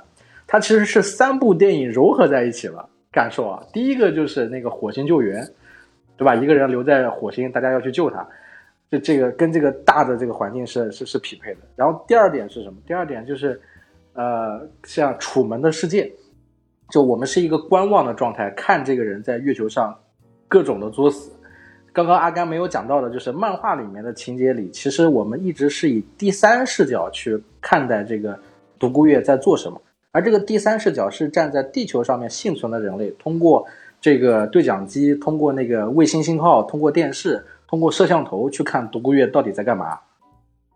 [0.46, 2.88] 它其实是三部电影融合在一起了。
[3.10, 5.42] 感受啊，第一个就是那个火星救援，
[6.16, 6.34] 对吧？
[6.34, 8.24] 一个人留在火星，大家要去救他，
[8.90, 11.60] 就这个跟这个大的这个环境是是是匹配的。
[11.74, 12.76] 然后第二点是什么？
[12.86, 13.60] 第二点就是，
[14.12, 16.04] 呃，像《楚门的世界》，
[16.90, 19.98] 就我们是一个观望的状态，看这个人在月球上
[20.46, 21.32] 各种的作死。
[21.98, 28.38] 刚刚阿甘没有讲到的，就是漫画里面的情节里，其实我们一直是以第三视角去看待这个
[28.78, 29.82] 独孤月在做什么，
[30.12, 33.66] 而这个第三视角是站在地球上面幸存的人类，通过
[34.00, 39.98] 这个对讲机，通过那个卫星信号，通过电视，通过摄像头去看独孤月到底在干嘛。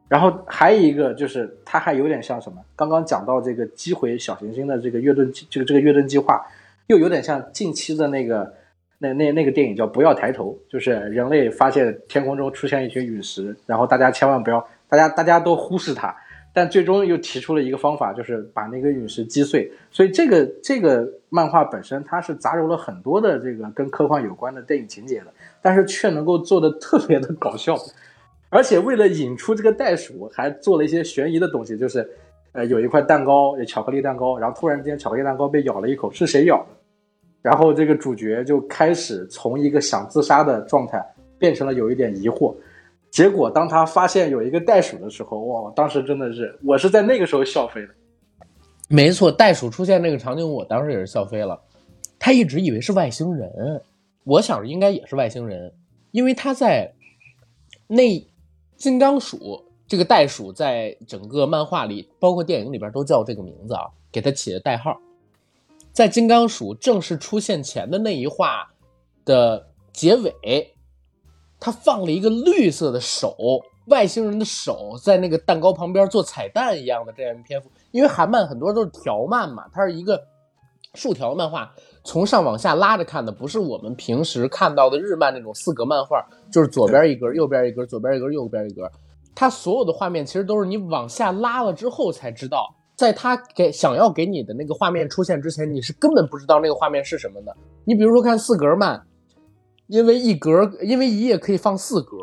[0.09, 2.59] 然后还有一个就是，它还有点像什么？
[2.75, 6.45] 刚刚讲到这个击毁小行星的这个月盾，这个这个月盾计划，
[6.89, 8.55] 又有点像近期的那个。
[9.03, 16.15] 那那那个电影叫《不要抬头》，就是人类发现天空中出现一群陨石，然后大家千万不要，大家大家都忽视它，
[16.55, 19.69] 但最终又提出了一个方法，就是把那个陨石击碎。
[19.91, 25.27] 所以这个这个漫画本身它是杂糅了很多的这个跟科幻有关的电影情节的，
[25.61, 27.77] 但是却能够做的特别的搞笑，
[28.51, 32.09] 而且为了引出这个袋鼠，还做了一些悬疑的东西，就是
[32.53, 36.67] 呃有一块蛋糕，巧克力蛋糕，然后突然之间巧克力蛋糕被咬了一口，是谁咬的？
[37.43, 41.05] 然后这个主角就开始从一个想自杀的状态
[41.39, 42.55] 变成了有一点疑惑，
[43.11, 45.73] 结果当他发现有一个袋鼠的时候，哇！
[45.75, 47.89] 当时真的是我是在那个时候笑飞的。
[48.89, 51.61] 没错，袋鼠出现那个场景，我当时也是笑飞了。
[52.19, 53.83] 他一直以为是外星人，
[54.23, 55.73] 我想着应该也是外星人，
[56.13, 56.93] 因为他在
[57.89, 58.25] 那
[58.77, 65.01] 金刚鼠这个袋鼠在整个漫画里，包括电影里边都叫这个名字啊，给他起的代号。
[65.93, 68.69] 在金刚鼠正式出现前的那一话，
[69.25, 70.75] 的结尾，
[71.61, 73.37] 他放了一个绿色的手，
[73.89, 77.71] 外星人的手在那个蛋糕旁边做彩蛋一样的这样一篇幅。
[77.91, 80.19] 因为韩漫很多都是条漫嘛，它是一个
[80.95, 81.71] 竖条漫画，
[82.05, 88.91] 从上往下拉着看的，不是我们平时看到的日漫那种四格漫画，就是左边一格，右边一格，左边一格，右边一格。
[89.35, 97.53] 它所有的画面其实都是你往下拉了之后才知道，在他给想要给你的那个画面出现之前，你是根本不知道那个画面是什么的。
[97.85, 99.05] 你比如说看四格漫，
[99.89, 102.17] 因为一格，因为一页可以放四格，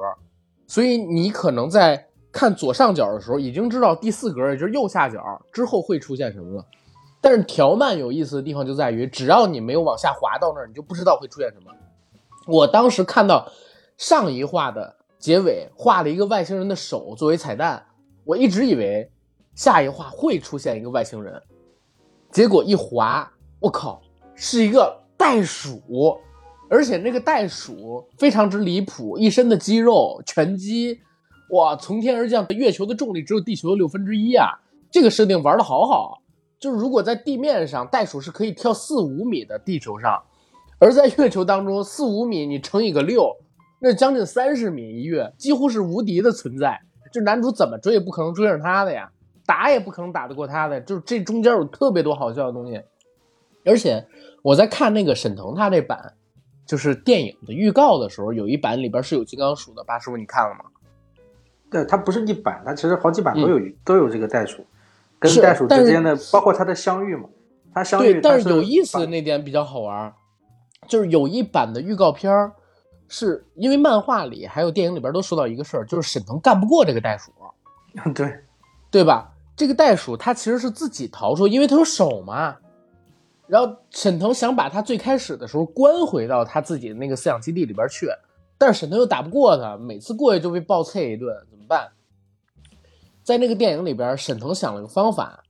[0.67, 6.65] 所以你可能在看左上角的时候已经知道第四格，也就是右下角之后会出现什么了。
[7.19, 11.73] 但是条漫有意思的地方就在于，只要你没有往下滑到那儿，你就不知道会出现什么。
[12.47, 13.51] 我当时看到
[13.97, 17.85] 上一话的结尾画了一个外星人的手作为彩蛋，
[18.23, 19.11] 我一直以为
[19.59, 21.43] 下一话会出现一个外星人，
[22.31, 24.01] 结果一滑，我靠，
[24.33, 26.17] 是一个袋鼠，
[26.69, 31.01] 而且那个袋鼠非常之离谱，一身的肌肉，拳击，
[31.49, 34.47] 哇，从天而降，月球的重力只有地球的六分之一啊！
[34.89, 36.21] 这个设定玩的好好，
[36.57, 40.23] 就是如果在地面上，袋鼠是可以跳四五米的地球上，
[40.79, 43.35] 而在月球当中，四五米你乘以个六，
[43.81, 46.79] 那将近三十米一跃，几乎是无敌的存在。
[47.11, 49.11] 就男主怎么追也不可能追上他的呀，
[49.49, 50.79] 打也不可能打得过他的。
[50.81, 52.79] 就是这中间有特别多好笑的东西，
[53.65, 54.05] 而且
[54.43, 56.13] 我在看那个沈腾他这版，
[56.67, 59.83] 就是电影的预告的时候，有一版里边是有金刚鼠的。
[59.83, 60.65] 八师傅，你看了吗？
[61.71, 64.63] 对，它不是一版，它其实好几版都有、都有这个袋鼠，
[65.17, 67.27] 跟袋鼠之间的，包括它的相遇嘛，
[67.73, 70.13] 它相遇，对，但是有意思的那点比较好玩儿，
[70.87, 72.51] 就是有一版的预告片儿，
[73.07, 77.31] 是因为漫画里还有电影里边都说到一个事儿，就是沈腾干不过这个袋鼠，
[78.13, 78.39] 对，
[78.91, 79.31] 对吧？
[79.59, 82.55] 这个袋鼠它其实是自己逃出，因为它有手嘛。
[83.45, 88.07] 然后沈腾想把它最开始的时候关回到他自己的那个饲养基地里边去，
[88.57, 91.89] 但是沈腾又打不过他，每次过去就被暴啐一顿，怎么办？
[93.21, 95.43] 在那个电影里边，沈腾想了个方法，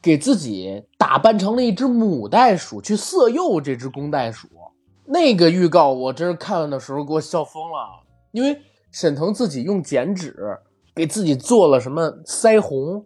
[0.00, 4.46] 给自己打扮成了一只母袋鼠，去色诱这只公袋鼠。
[5.04, 8.62] 那个预告我真是看完的时候给我笑疯了，因为
[8.92, 10.36] 沈腾自己用剪纸
[10.94, 13.04] 给自己做了什么腮红，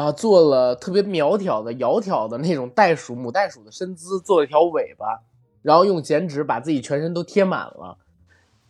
[0.00, 5.20] 啊，做了特别苗条的、窈窕的那种袋鼠母袋鼠的身姿，做了一条尾巴，
[5.60, 7.98] 然后用剪纸把自己全身都贴满了，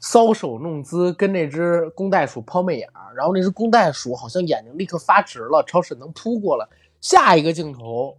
[0.02, 6.66] 搔首弄姿，跟那只公袋鼠抛媚眼儿，然后那只公袋鼠好像眼睛立刻发直了，朝沈腾扑过来。
[7.00, 8.18] 下一个镜头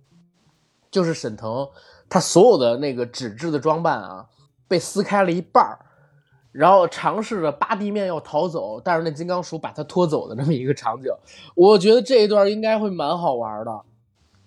[0.89, 1.69] 就是沈腾
[2.09, 4.27] 他所有的那个纸质的装扮啊，
[4.67, 5.79] 被撕开了一半儿。
[6.51, 11.09] 然后尝试着扒地面要逃走，但是那金刚鼠把他拖走的这么一个场景，
[11.55, 13.81] 我觉得这一段应该会蛮好玩的。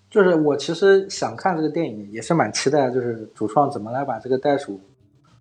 [0.07, 4.79] 就是我其实想看这个电影，也是蛮期待，就是主创怎么来把这个袋鼠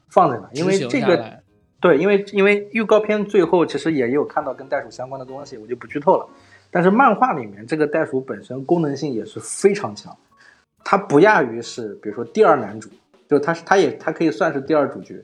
[0.08, 1.38] 放在哪，因为这个
[1.80, 6.26] 对，因为因为预告片最后其实也有看到跟袋鼠相关的东西，我就不剧透了。
[6.70, 10.16] 但是漫画里面这个袋鼠本身功能性也是非常强，
[10.82, 12.88] 它不亚于是比如说第二男主，
[13.28, 15.22] 就他是他也他可以算是第二主角。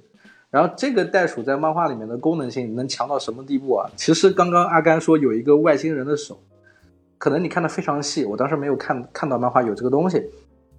[0.50, 3.90] 然后这个袋鼠在漫画里面的功能性能强到什么地步啊？
[3.96, 6.40] 其实刚刚阿甘说有一个外星人的手，
[7.18, 10.28] 可能你看的非常细，我当时没有看看到漫画有这个东西，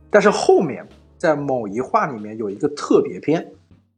[0.10, 0.86] 但是后面
[1.18, 3.54] 在某一话里面有一个特别篇，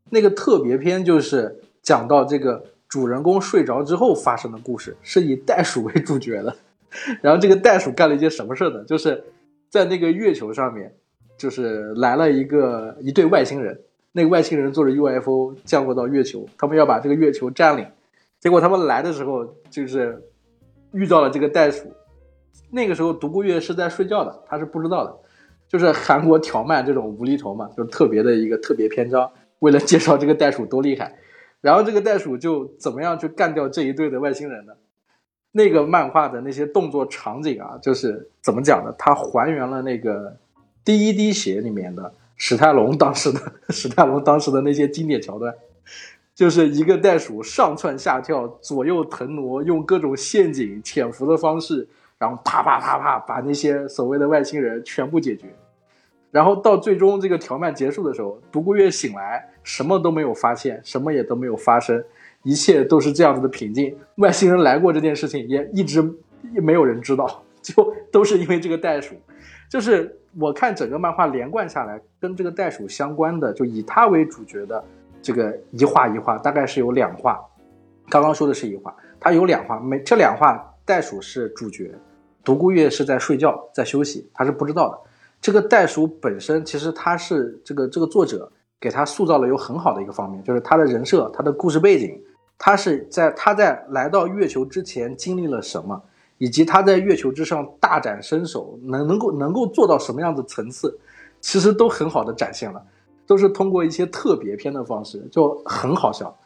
[0.09, 6.55] 那个特别篇就是讲到这个主人公睡着之后发生的故事，是以袋鼠为主角的。
[7.23, 8.83] 然后这个袋鼠干了一件什么事呢？
[8.83, 9.23] 就是
[9.69, 10.93] 在那个月球上面，
[11.35, 13.81] 就是来了一个一对外星人，
[14.13, 17.85] 那个外星人坐着 UFO 降落到月球，他们要把这个月球占领。
[18.39, 20.23] 结果他们来的时候，就是
[20.93, 21.91] 遇到了这个袋鼠。
[22.69, 25.15] 那个时候独孤月是在睡觉的，他是不知道的。
[25.67, 31.15] 就是韩国条漫这种无厘头嘛，就是特别的一个特别篇章，为了介绍这个袋鼠多厉害。
[31.61, 34.73] 然后这个袋鼠就怎么样去干掉这一队的外星人呢？
[35.51, 38.93] 那个漫画的那些动作场景啊，就是怎么讲呢？
[38.97, 40.31] 它还原了那个
[40.83, 45.53] 《第一滴血》里面的史泰龙当时的 史泰龙当时的那些经典桥段，
[46.35, 55.47] 就是一个袋鼠上蹿下跳、左右腾挪，用各种陷阱、潜伏的方式，然后啪啪啪啪把那些所谓的外星人全部解决。
[56.31, 62.03] 然后到最终这个条漫结束的时候，独孤月醒来，什么都没有发现，什么也都没有发生，
[62.41, 63.95] 一切都是这样子的平静。
[64.15, 66.03] 外星人来过这件事情也一直
[66.55, 69.13] 也没有人知道，就都是因为这个袋鼠。
[69.69, 74.83] 就是我看整个漫画连贯下来，跟这个袋鼠相关的，就以它为主角的
[75.21, 77.39] 这个一画一画，大概是有两画。
[78.09, 81.93] 刚刚说的是一画，它有两画，每这两画袋鼠是主角，
[82.43, 84.99] 独孤月是在睡觉，在休息，他是不知道的。
[85.39, 92.21] 这个袋鼠本身其实它是这个这个作者给他塑造了有很好的一个方面，就是他的人设、他的故事背景，
[92.57, 96.01] 他是在他在来到月球之前经历了什么，
[96.43, 100.99] 以及他在月球之上大展身手，能能够能够做到什么样的层次，
[101.39, 102.83] 其实都很好的展现了，
[103.25, 106.37] 都是通过一些特别篇的方式，就很好笑。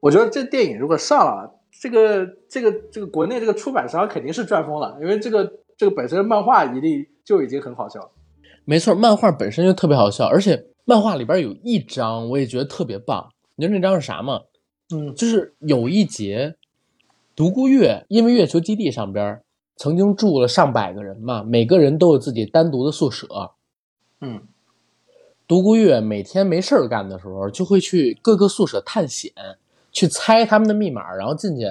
[0.00, 8.10] 我觉得这电影如果上了，这个这个这个国内这个出版商肯定是赚疯了，因为这个这个本身漫画一定就已经很好笑了。
[8.64, 13.28] 没错，漫画本身就特别好笑，而且漫画里边有一章我也觉得特别棒。
[13.56, 14.40] 你知道那章是啥吗？
[14.94, 16.54] 嗯，就是有一节，
[17.34, 19.42] 独孤月因为月球基地上边
[19.76, 23.26] 曾经住了上百个人嘛，每个人都有自己单独的宿舍。
[24.20, 24.42] 嗯，
[25.48, 29.32] 独孤月每天没事儿干的时候，就会去各个宿舍探险，
[29.90, 31.64] 去猜他们的密码，然后进去，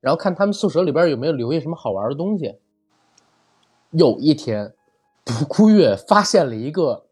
[0.00, 2.54] 然后看他们宿舍里边有没有留下什么好玩的东西。
[3.90, 4.74] 有一天，
[5.24, 7.06] 独孤月发现了一个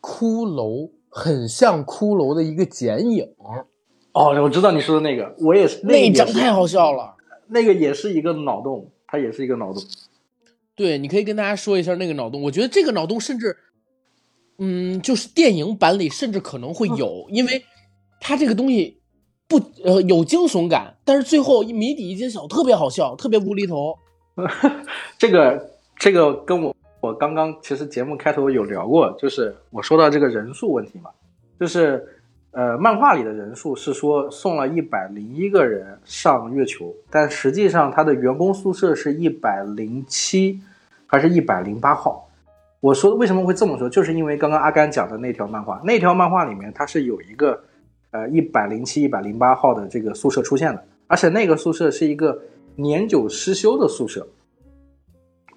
[0.00, 3.34] 骷髅，很像骷髅的一个剪影，
[4.16, 7.14] 哦，我知道你说的那个，我也是，那个那也是张太好笑了。
[7.48, 9.82] 那个也是一个脑洞，它也是一个脑洞。
[10.74, 12.42] 对，你可以跟大家说一下那个脑洞。
[12.42, 13.54] 我觉得这个脑洞甚至，
[14.58, 17.62] 嗯，就是电影版里甚至可能会有，因为
[18.18, 19.02] 它这个东西
[19.46, 23.98] 不呃有惊悚感，但是最后一谜底一揭晓，特别好笑，特别无厘头。
[25.18, 31.10] 这个这个跟我我刚刚其实节目开头有聊过，就是我说到这个人数问题嘛，
[31.60, 32.15] 就是
[32.56, 40.58] 呃漫画里的人数是说送了一百零一个人上月球，但实际上他的员工宿舍是一百零七
[41.06, 42.26] 还是一百零八号？
[42.80, 47.62] 我说为什么会这么说，就是因为刚刚阿甘讲的那条漫画，那条漫画里面它是有一个
[48.10, 52.40] 呃一百零七、一百零八号的这个宿舍出现的，而且那个宿舍是一个
[52.74, 54.26] 年久失修的宿舍。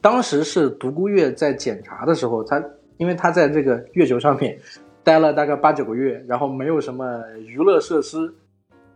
[0.01, 2.61] 当时是独孤月在检查的时候，他
[2.97, 4.59] 因为他在这个月球上面
[5.03, 8.33] 待了大概八九个月，然后没有什么娱乐设施，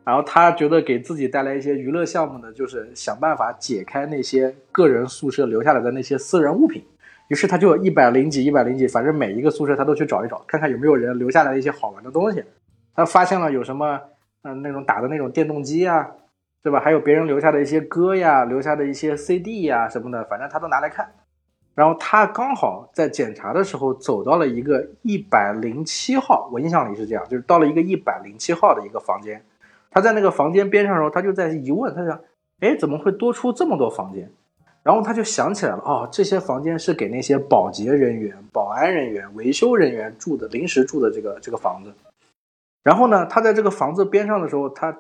[0.04, 6.84] 然后他觉得给自己带来一些娱乐项目呢，就是想办法解开那些个人宿舍留下来的那些私人物品。
[7.30, 12.44] 于是他就一百零几、一百零几，反正每一个宿舍他都去找一找，看看有没有人留下来一些好玩的东西。
[12.94, 14.00] 他发现了有什么，
[14.44, 16.12] 嗯、那种打的那种电动机啊，
[16.62, 16.80] 对吧？
[16.80, 21.10] 还有别人留下的一些歌呀，留下的一些 CD 呀什么的，反正他都拿来看。
[21.76, 29.44] 然后他刚好在检查的时候走到了一个一百零七号，我印象里是这样，就是到了一个一百零七号的一个房间。
[29.90, 32.20] 他在那个房间边上的时候，他就在疑问，他想，
[32.60, 34.32] 哎，怎么会多出这么多房间？
[34.84, 41.94] 然后他就想起来了，哦，这些房间是给那些保洁人员、保安人员、维修人员住的，临时住的这个这个房子。
[42.84, 44.98] 然后呢，他在这个房子边上的时候，他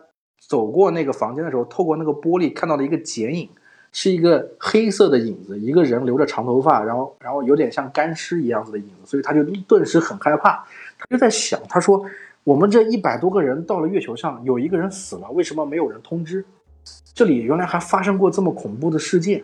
[0.47, 3.49] 走过那个房间的时候，透过那个玻璃看到了一个剪影，
[3.95, 10.65] 是一个黑色的影子，一个人留着长头发，然后然后有点像干尸一样子的影子，所以他就顿时很害怕，
[10.97, 12.03] 他就在想，他说
[12.43, 16.43] 我们这一百多个人到了月球上，有一个人死了，为什么没有人通知？
[17.13, 19.43] 这里原来还发生过这么恐怖的事件，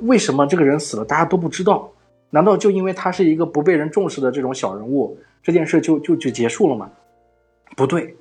[0.00, 1.88] 为什么这个人死了大家都不知道？
[2.30, 6.90] 难道就因为他是一个不被人重视的这种小人物，这件事就就就结束了吗？
[7.76, 8.16] 不对，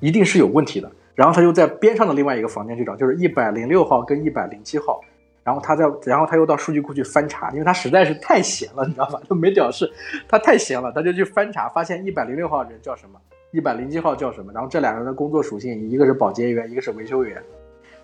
[0.00, 0.92] 一定是有问题的。
[1.14, 5.00] 然后他就在边上的另外一个房间去找，就是一百零六号跟一百零七号。
[5.44, 9.20] 然后他在，然后他又到数据库去翻查，因为他实在是太闲了，你知道吧？
[9.28, 9.88] 他没屌事，
[10.26, 14.50] 他太闲了，他就去翻查，发现一百零六号人叫什么，一百零七号叫什么。
[14.54, 17.42] 然后这两个人的工作属性，一个是保洁员，一个是维修员。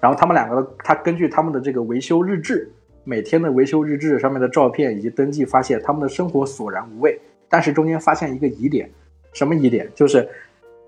[0.00, 2.70] 然后他们两个，他根据他们的这个维修日志，
[3.05, 7.18] 每天的维修日志上面的照片以及登记，发现他们的生活索然无味。
[7.48, 8.90] 但是中间发现一个疑点，
[9.33, 9.90] 什么疑点？
[9.94, 10.29] 就是，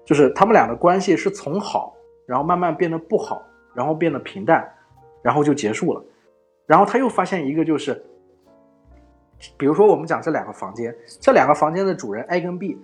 [0.04, 3.42] 就是他们俩的关系是从好，然后慢慢变得不好，
[3.74, 4.70] 然后变得平淡，
[5.22, 6.04] 然后就结束了。
[6.72, 8.02] 然后他又发现一个，就是，
[9.58, 12.78] 比如说我们讲这两个房间，这两个房间的主人 A 跟 B，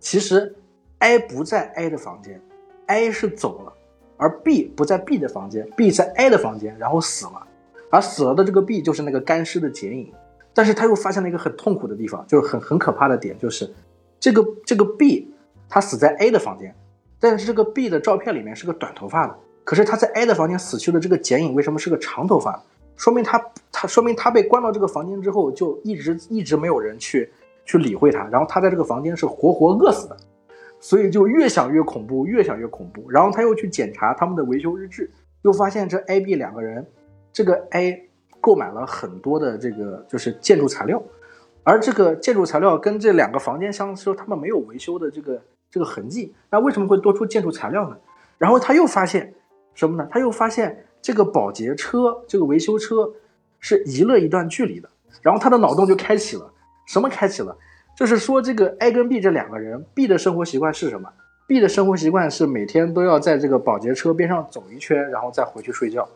[0.00, 0.56] 其实
[1.00, 2.40] A 不在 A 的房间
[2.86, 3.72] ，A 是走了，
[4.16, 7.46] 而 B 不在 B 的房间，B 在 A 的房间，然后死了，
[7.90, 10.10] 而死了的这个 B 就是那个干尸的剪影。
[10.54, 13.70] 但是他又发现了一个很痛苦的地方，就是很很可怕的点，就是
[14.18, 15.30] 这个这个 B
[15.68, 16.74] 他死在 A 的房间，
[17.20, 22.64] 但是这个 B 的照片里面是个短头发的，可是他在 A 的房间死去的这个剪影为什么是个长头发？
[22.96, 27.30] 说明他他说明他被关到这个房间之后，就一直一直没有人去
[27.64, 30.16] 去理会他，然后他在这个房间是活活饿死的，
[30.78, 33.10] 所以就越想越恐怖，越想越恐怖。
[33.10, 35.10] 然后他又去检查他们的维修日志，
[35.42, 36.86] 又发现这 A、B 两个人，
[37.32, 38.08] 这个 A
[38.40, 41.02] 购买了很多的这个就是建筑材料，
[41.64, 47.96] 而这个建筑材料跟这两个房间相说，他们没有维修的这个这个痕迹，那为什么会多出建筑材料呢？
[48.38, 49.34] 然后他又发现
[49.74, 50.08] 什么呢？
[50.10, 50.86] 他又发现。
[51.04, 53.12] 这个保洁车，这个维修车
[53.60, 54.88] 是移了一段距离的，
[55.20, 56.50] 然后他的脑洞就开启了，
[56.86, 57.54] 什么开启了？
[57.94, 61.12] 就是说这个 A 跟 B 这两个人，B 的生活习惯是什么
[61.46, 66.08] ？B 的生活习惯是每天都要在这个保洁车边上走一圈，然后再回去睡觉。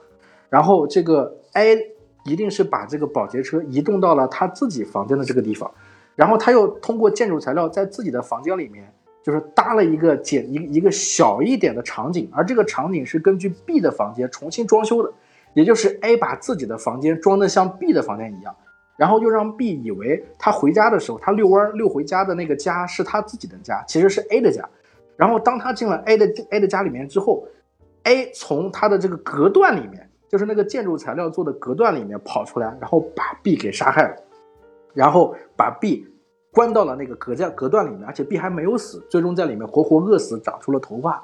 [0.48, 1.76] 然后这个 A
[2.24, 5.70] 一定是把这个保洁车移动到了他自己房间的这个地方，
[6.16, 8.90] 然后他又通过建筑材料在自己的房间里面，
[9.22, 15.12] 就是搭了一个简一一个小一点的场景，而这个场景是根据 B 的房间重新装修的，
[15.54, 18.54] 也就是 A 把自己的房间装得像 B 的房间一样，
[18.96, 24.68] 然后又让 B 以为他回家的时候，他遛弯遛回家的那个家是他自己的家，其实是 A 的家。
[25.16, 27.46] 然后当他进了 A 的 A 的家里面之后
[28.04, 30.04] ，A 从他的这个隔断里面。
[30.30, 34.16] 就是那个建筑材料做的隔断里面跑出来，然后把 B 给杀害了，
[34.92, 36.06] 然后把 B
[36.52, 41.22] 关到了那个隔架隔断里面，而且 B 还没有死，最终在里面活活饿死，长出了头发。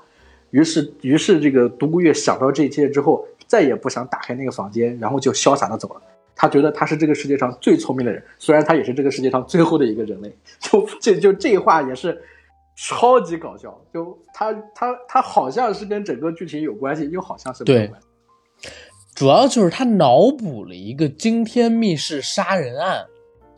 [0.50, 6.02] 于是，于是这个独孤月想到这一切之后，再也不想打开那个房间，然后就潇洒的走了。
[6.36, 10.36] 他觉得他是这个世界上最聪明的人，虽然他也是这个世界上最后的一个人类。
[10.60, 12.20] 就这就这话也是
[12.76, 18.68] 超级搞笑，就他他他好像是跟整个剧情有关系，又好像是没有关系。
[19.14, 23.06] 主要就是他脑补了一个惊天密室杀人案，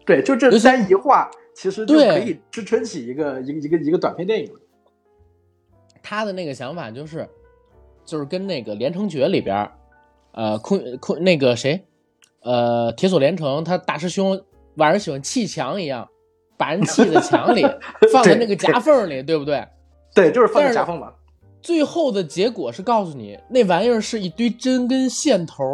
[0.05, 4.53] 对，就这三一话，其实就可以支撑起一个一个一个一个短片电影。
[6.03, 7.27] 他的那个想法就是，
[8.05, 9.69] 就是跟那个《连城诀》里边，
[10.33, 11.83] 呃，空空那个谁，
[12.43, 14.39] 呃，铁锁连城，他大师兄
[14.75, 16.07] 晚上喜欢砌墙一样，
[16.59, 17.63] 把人砌在墙里，
[18.13, 19.67] 放在那个夹缝里，对不对？
[20.15, 21.11] 对，就是放在夹缝嘛。
[21.63, 25.65] 最后的结果是告诉你，那玩意儿是一堆针跟线头，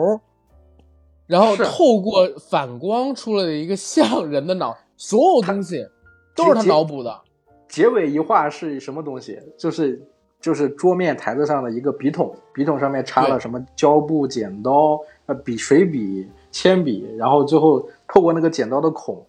[1.27, 5.85] 然后透过反光出来的一个像人的脑，所有东西
[6.33, 7.21] 都是他脑补的。
[7.69, 9.37] 结尾一画是什么东西？
[9.59, 10.01] 就是
[10.41, 19.27] 就是桌面台子上的一个笔筒，笔筒上面插了什么胶布、剪刀、呃笔、水笔、铅笔，然后最后透过那个剪刀的孔，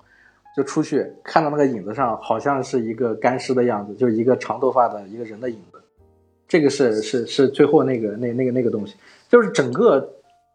[0.56, 5.82] 就出去看到那个影子上好像是一个干尸的样子，就是一个长头发的一个人的影子。
[6.48, 8.94] 这个是是是最后那个那那个那个东西，
[9.28, 10.08] 就是整个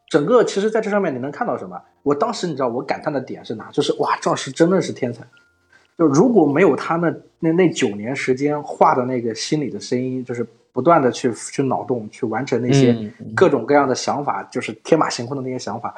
[0.08, 1.80] 整个，其实在这上面你能看到什么？
[2.02, 3.70] 我当时你知道我感叹的点是哪？
[3.70, 5.22] 就是哇，赵石真的是天才！
[5.98, 12.96] 就如果没有他那那那九年时间画的那个心里的声音，就是不断的去去脑洞，去完成那些
[13.34, 15.94] 各种各样的想法，就是天马行空的那些想法，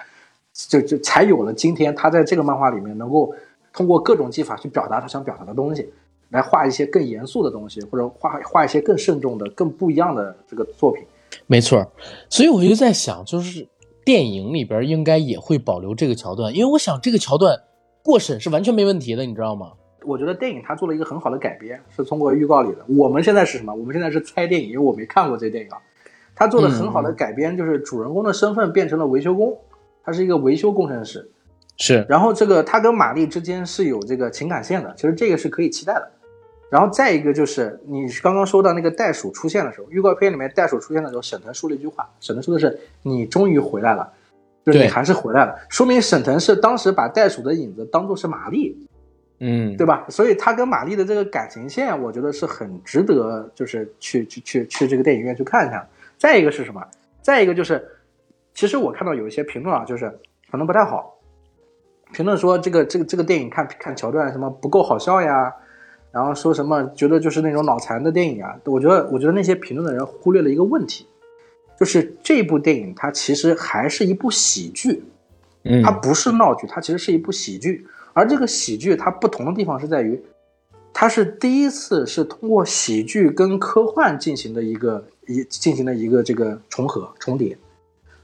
[0.53, 3.35] 就就才有了今天他在这个漫画里面能够
[3.73, 5.93] 通过各种技法去表达他想表达的东西。
[6.31, 11.05] 来画一些更严肃的东西，或者画画一些更慎重的、更不一样的这个作品。
[11.49, 11.85] 没错，
[12.29, 13.67] 所以我就在想，就是
[14.11, 17.57] 电影里边应该也会保留这个桥段，因为我想这个桥段
[18.03, 19.71] 过审是完全没问题的，你知道吗？
[20.05, 22.85] 我觉得电影它做了一个很好的改编，是通过预告里的。
[22.89, 23.73] 我们现在是什么？
[23.73, 25.79] 我们现在是猜电影，因为我没看过这电影啊。
[26.35, 29.57] 他做的很好的改编，就是主人公的身份变成了维修工，
[30.03, 31.31] 他是一个维修工程师。
[31.77, 36.11] 是，然后这个他跟玛丽之间是有这个情感线的，其实这个是可以期待的。
[36.71, 44.09] 然后再一个就是你刚刚说到那个袋鼠出现的时候，预告片里面袋鼠出现的时候，沈腾说了一句话，沈腾说的是“你终于回来了”，
[44.65, 48.89] 就是你还是回来了，说明沈腾是当时把袋鼠的影子当做是玛丽，
[49.41, 50.07] 嗯，对吧？
[50.09, 55.85] 所以他跟玛丽的这个感情线，我觉得是很值得，就是去去去去这个电影院去看一下。
[56.19, 56.81] 再一个是什么？
[57.21, 57.85] 再一个就是，
[58.55, 60.09] 其实我看到有一些评论啊，就是
[60.53, 61.17] 可能不太好，
[62.13, 65.53] 评论说这个这个这个电影看看桥段什么不够好笑呀。
[66.13, 68.59] 然后说什么觉得就是那种脑残的电影啊？
[68.65, 71.07] 我觉得，我觉得那些评论的人忽略了一个问题，
[71.79, 75.05] 就是这部电影它其实还是一部喜剧，
[75.63, 77.87] 嗯，它不是闹剧，它其实是一部喜剧。
[78.13, 80.21] 而这个喜剧它不同的地方是在于，
[80.93, 87.57] 它是第一次是通过喜剧跟科幻进行的一个一进行的一个这个重合重叠，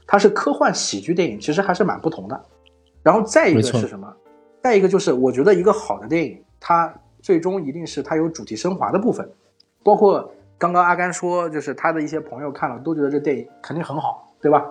[0.05, 2.45] 它是科幻喜剧电影，其实还是蛮不同的。
[3.01, 4.13] 然后再一个是什么？
[4.61, 6.93] 再一个就是我觉得一个好的电影它。
[7.27, 9.29] 最终一定是它有主题升华的部分，
[9.83, 14.65] 包括刚刚阿甘说，就是他的一些朋友看了都觉得这电影肯定很好，对吧？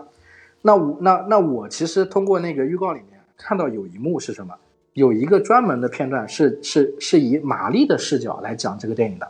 [0.62, 4.54] 那我那那我其实通过那个预告里面看到有一幕是什么？
[4.94, 9.28] 有一个专门的片段是是是以玛丽的视角来讲这个电影的，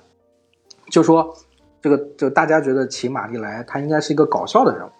[0.88, 1.34] 就说
[1.82, 4.90] 这个就大家觉得请玛丽来，她应该是一个搞笑的人物，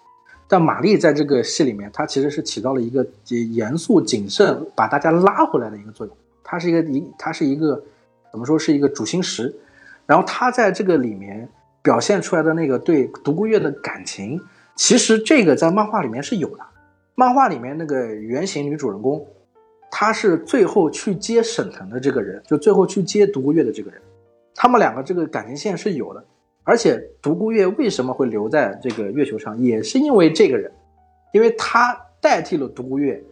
[0.49, 6.13] 但玛丽在这个戏里面，她其实是起到了一个严肃谨慎把大家拉回来的一个作用，
[6.43, 7.81] 她是一个一她是一个。
[8.31, 9.53] 怎么说是一个主心石，
[10.05, 11.47] 然后他在这个里面
[11.81, 14.41] 表现出来的那个对独孤月的感情，
[14.75, 16.63] 其实这个在漫画里面是有的。
[17.15, 19.25] 漫画里面那个原型女主人公，
[19.89, 23.99] 她是最后去接沈腾的这个人，就最后去接独孤月的这个人，
[24.53, 26.23] 他们两个这个感情线是有的。
[26.63, 30.69] 而且独孤月为什么会留在这个月球上，也是因为这个人，
[31.31, 33.23] 因为他代替了独孤月，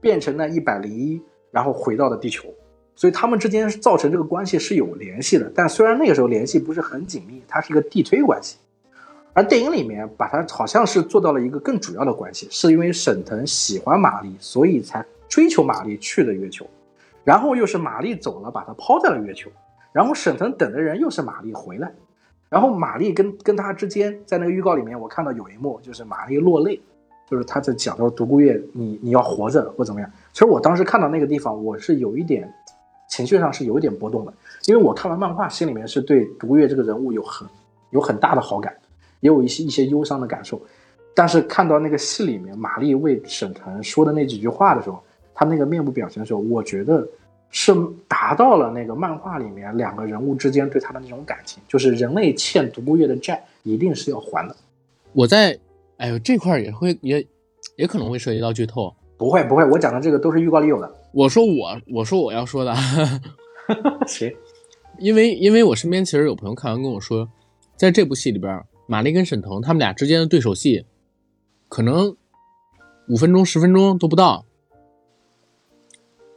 [0.00, 1.20] 变成了一百零一，
[1.50, 2.48] 然后回到了地球。
[2.96, 5.48] 所以他们之间造成这个关系是有联系的。
[5.54, 8.56] 但虽然那个时候联系不是很紧密，它是一个递推关系。
[9.34, 16.66] 而电影里面把它好像是做到了一个更主要的关系，是因为沈腾喜欢玛丽，所以才追求玛丽去的月球，
[17.22, 19.50] 然后又是玛丽走了，把他抛在了月球，
[19.92, 21.92] 然后沈腾等的人又是玛丽回来，
[22.48, 26.80] 然后玛丽跟跟他之间在那个预告里面，我看到有一幕就是玛丽落泪，
[27.28, 30.10] 就是他在讲说独孤月你你要活着或怎么样。
[30.32, 32.50] 其实我当时看到那个地方，我是有一点
[33.08, 34.32] 情绪上是有一点波动的，
[34.66, 37.48] 因为我看完漫画，心里面是对独孤月这个人物有很
[37.90, 38.74] 有很大的好感。
[39.20, 40.60] 也有一些一些忧伤的感受，
[41.14, 45.02] 但是看到那个戏里面玛丽为沈腾说的那几句话的时候，
[45.34, 47.04] 他那个面部表情的时候，我觉得
[47.50, 47.74] 是
[48.06, 54.54] 达到了那个漫画里面两个人物之间对他的那种感情，就是人类欠独孤月的债一定是要还的。
[55.14, 55.58] 我在，
[55.96, 57.26] 哎呦这块也会也
[57.76, 60.94] 也可能会涉及到剧透，不会不会，我讲的这个都是预告里有的。
[61.16, 62.76] 我说我我说我要说的，
[64.06, 64.30] 行，
[65.00, 67.26] 因为因为我身边其实有朋友看完跟我说，
[67.74, 68.62] 在这部戏里边。
[68.88, 70.86] 玛丽跟沈腾他们俩之间的对手戏，
[71.68, 72.16] 可能
[73.08, 74.44] 五分钟、十分钟都不到，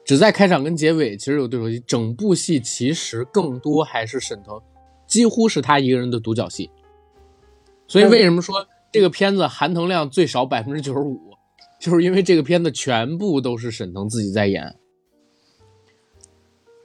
[0.04, 1.80] 只在开场跟结尾其实有对手戏。
[1.86, 4.60] 整部戏其实更多还是沈腾，
[5.06, 6.72] 几乎是他一个人的独角戏。
[7.88, 11.29] 所以为什么说这个片子含腾量最少百分之九十五，
[11.80, 14.76] 就是因为这个片子全部都是沈腾自己在演。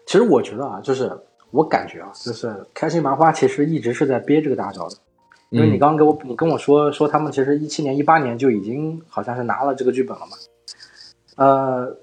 [0.07, 1.11] 其实我觉得啊，就是
[1.51, 4.97] 我感觉啊，就是开心麻花其实一直是在憋这个大招的。
[5.51, 10.37] 因为你刚刚给我你跟我说说他们其实一七年一八年就已经好像是拿了这个剧本了嘛，
[11.37, 11.97] 呃，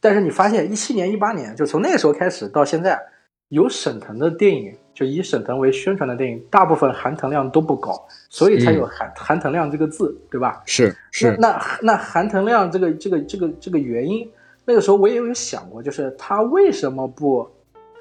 [0.00, 3.00] 但是你发现一七年一八年就从那个时候开始到现在，
[3.48, 7.92] 有沈腾的电影就以沈腾为宣传的电影，大部分含腾量都不高，
[8.30, 10.62] 所以才有含含腾量这个字，对吧？
[10.64, 11.36] 是是。
[11.38, 14.26] 那那含腾量这个这个这个这个原因，
[14.64, 17.46] 那个时候我也有想过，就是他为什么不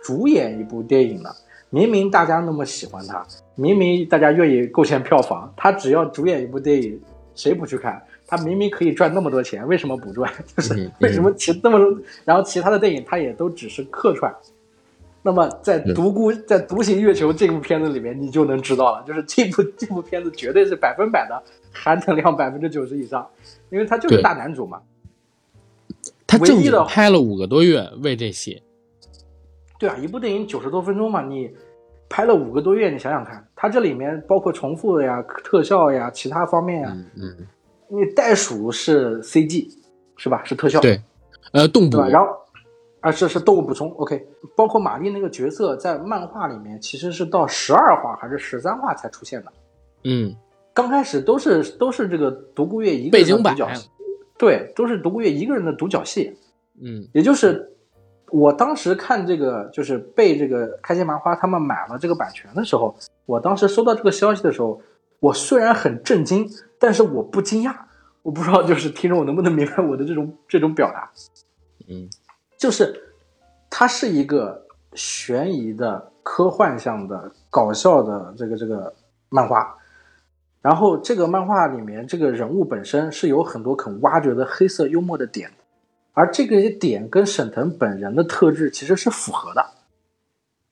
[0.01, 1.29] 主演一部电影呢？
[1.69, 3.25] 明明大家那么喜欢他，
[3.55, 6.97] 明明大家愿意贡献票房，他只要主演一部电影，
[7.35, 8.01] 谁不去看？
[8.25, 10.31] 他明明可以赚那么多钱，为什么不赚？
[10.55, 14.33] 就是为什么其那么多，然后其他的电影他也都只是客串。
[15.25, 21.41] 那么在《独孤》在《独行月球》这部片子里面，你就能知道了，就是这部这部片子绝对是百分百的
[21.73, 23.27] 含能量百分之九十以上，
[23.71, 24.79] 因为他就是大男主嘛。
[26.27, 28.61] 他正经拍了五个多月为这戏。
[29.79, 31.51] 对啊，一部电影九十多分钟嘛，你。
[32.07, 37.47] 拍了五个多月，你想想看，它这里面包括重复的呀、特效呀、其他方面呀，嗯嗯，
[37.89, 39.71] 你袋鼠是 CG
[40.15, 40.43] 是吧？
[40.45, 41.01] 是特效，对，
[41.51, 42.27] 呃，动捕，然后
[43.05, 49.53] 啊是是动物补充，OK，包括玛丽那个角色在漫画里面其实是到十二话还是十三话才出现的，
[50.05, 50.35] 嗯，
[50.73, 53.89] 刚开始都是都是这个独孤月一个人的独角戏，
[54.39, 56.35] 对，都是独孤月一个人的独角戏，
[56.81, 57.71] 嗯，也就是。
[58.31, 62.93] 我当时看这个，就是被这个开心麻花他们买了这个版权的时候，
[63.27, 64.81] 我当时收到这个消息的时候，
[65.19, 66.49] 我虽然很震惊，
[66.79, 67.73] 但是我不惊讶。
[68.23, 71.09] 我不知道就是听众能不能明白我的这种这种表达。
[71.87, 72.09] 嗯，
[72.57, 73.13] 就是
[73.69, 78.93] 它是一个悬疑的、科幻向的、搞笑的这个这个
[79.29, 79.75] 漫画，
[80.61, 85.51] 然后这个漫画里面这个人物本身是有很多肯挖掘的黑色幽默的点。
[86.13, 89.65] 而这个点跟沈腾本人的特质其实是符合的，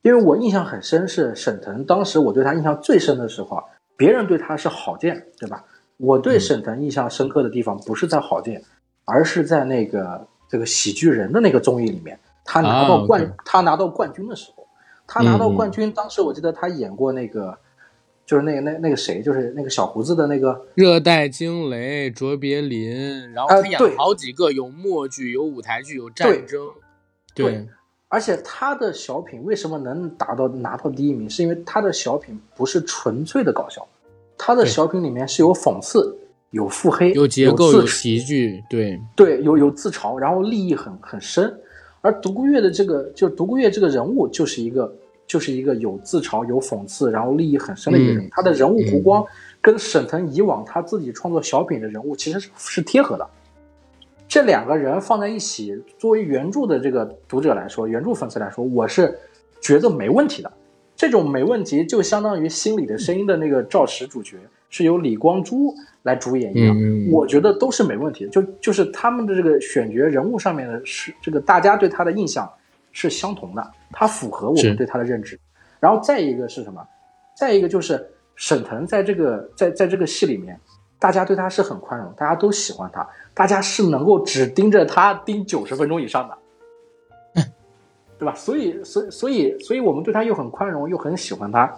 [0.00, 3.62] 因为我印象很深，是沈腾当时我对他印象最深的时候，
[3.94, 5.62] 别人对他是郝建，对吧？
[5.98, 8.64] 我对沈腾印象深刻的地方不是在郝建，
[9.04, 14.66] 而是在那个这个喜剧人的那个综艺里面，他拿到冠，他拿到冠军的时候，
[15.06, 17.58] 他拿到冠军，当时我记得他演过那个。
[18.26, 26.70] 就是那个那那个谁，就是那个小胡子的那个热带惊雷卓别林，然后他演好几个，有默剧，有舞台剧，有战争。
[27.34, 27.68] 对，
[28.08, 31.28] 而且他的小品为什么能达到拿到第一名？
[31.28, 33.86] 是因为他的小品不是纯粹的搞笑，
[34.38, 36.16] 他的小品里面是有讽刺、
[36.54, 38.64] 有腹黑、有结构、有喜剧。
[38.70, 41.54] 对对，有有自嘲，然后利益很很深。
[42.00, 44.90] 而独孤月的这个，就独孤月这个人物，就是一个。
[45.26, 48.28] 就是一个有自嘲、有讽刺，然后利益很深的一个人。
[48.30, 49.24] 他的人物弧光
[49.58, 53.26] 跟沈腾以往他自己创作小品的人物其实是是贴合的。
[54.28, 59.18] 这两个人放在一起，作为原著的这个读者来说，原著粉丝来说，我是
[59.62, 60.52] 觉得没问题的。
[60.94, 64.36] 这种没问题，就相当于《心里的声音》的那个赵石主角
[64.68, 65.74] 是由李光洙
[66.04, 66.74] 来主演一样，
[67.12, 68.30] 我觉得都是没问题的。
[68.30, 72.50] 就就是他们的这个选角人物上面的是这个大家对他的印象。
[72.96, 75.36] 是相同的，他符合我们对他的认知。
[75.80, 76.80] 然后再一个是什么？
[77.36, 80.56] 再一个就是沈腾在这个在在这个戏里面，
[80.96, 87.42] 大家对他是很宽容，大家都喜欢他，大家是能够只盯着他盯九十分钟以上的。
[88.16, 88.32] 对吧？
[88.36, 91.76] 所以，所以，所以，所以我们对他又很宽容，又很喜欢他，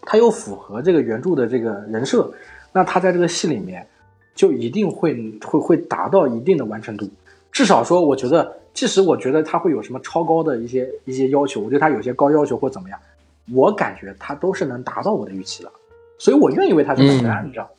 [0.00, 2.32] 他又符合这个原著的这个人设，
[2.74, 3.86] 那他在这个戏里面
[4.34, 5.14] 就一定会
[5.44, 7.08] 会会达到一定的完成度。
[7.52, 12.98] 至少说，我觉得，即使我觉得他会有什么超高的一些一些要求，我对他有些高要求或怎么样，
[13.52, 15.70] 我感觉他都是能达到我的预期的，
[16.18, 17.70] 所以我愿意为他去买单，你知道。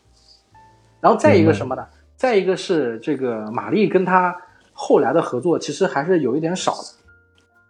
[1.02, 1.86] 然后再一个什么呢？
[2.16, 4.34] 再一个是这个玛丽跟他
[4.72, 6.88] 后来的合作，其实还是有一点少的，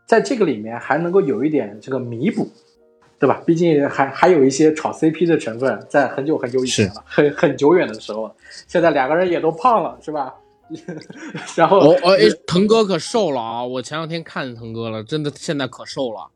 [0.06, 2.48] 在这个里面还能够有一点这个弥补，
[3.18, 3.42] 对吧？
[3.46, 8.34] 毕竟还还有一些炒 CP 的成分，在很久很久以前了，很很久远的时候，
[8.68, 10.34] 现在两个人也都胖了，是吧？
[11.56, 13.64] 然后，哦哦，哎，腾哥可瘦了啊！
[13.64, 16.28] 我前两天看见腾哥了，真的现在可瘦了。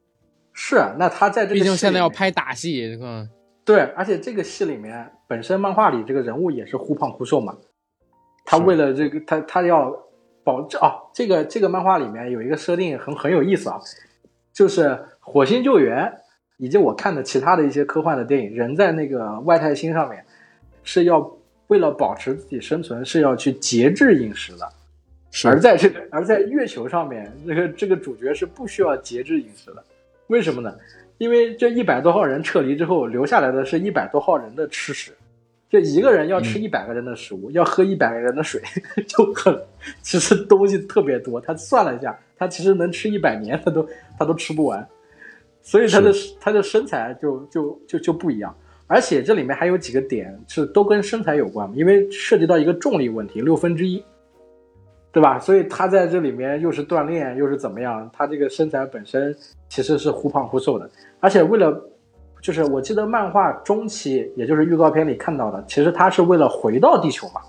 [0.53, 3.27] 是，那他在这个毕竟现在要拍大戏，你看。
[3.65, 7.55] 对，而且这个戏里面本身漫画里这个人物也是忽胖忽瘦嘛，
[8.45, 9.91] 他为了这个他他要
[10.43, 13.80] 保证哦，这个这个漫画里面有一个设定很很有意思啊，
[14.53, 16.11] 就是火星救援
[16.60, 20.24] 以及我看的其他的一些科幻的电影，人在那个外太星上面
[20.84, 21.20] 是要
[21.68, 24.70] 为了保持自己生存是要去节制饮食的，
[25.45, 29.82] 而在这个而在月球上面，这个这个主角是不需要节制饮食的，
[30.28, 30.76] 为什么呢？
[31.18, 35.12] 因为这一百多号人撤离之后，留下来的是一百多号人的吃食，
[35.70, 38.62] 就一个人要吃一百个人的食物，要喝一百个人的水，
[39.07, 39.57] 就很
[40.01, 41.39] 其实东西特别多。
[41.39, 43.88] 他算了一下，他其实能吃一百年，他都
[44.18, 44.86] 他都吃不完，
[45.70, 46.11] 所以他的
[46.41, 48.55] 他的身材就就就就不一样。
[48.88, 54.03] 而且这里面还有几个点是都跟身材有关，因为涉及到一个重力问题，六分之一，
[55.11, 55.38] 对吧？
[55.38, 59.36] 所以他在这里面又是锻炼又是怎么样，他这个身材本身
[59.67, 60.89] 其实是忽胖忽瘦的。
[61.20, 61.80] 而且为了，
[62.41, 67.41] 就是我记得漫画中期，也就是预告片里看到的，其实他是为了回到地球嘛，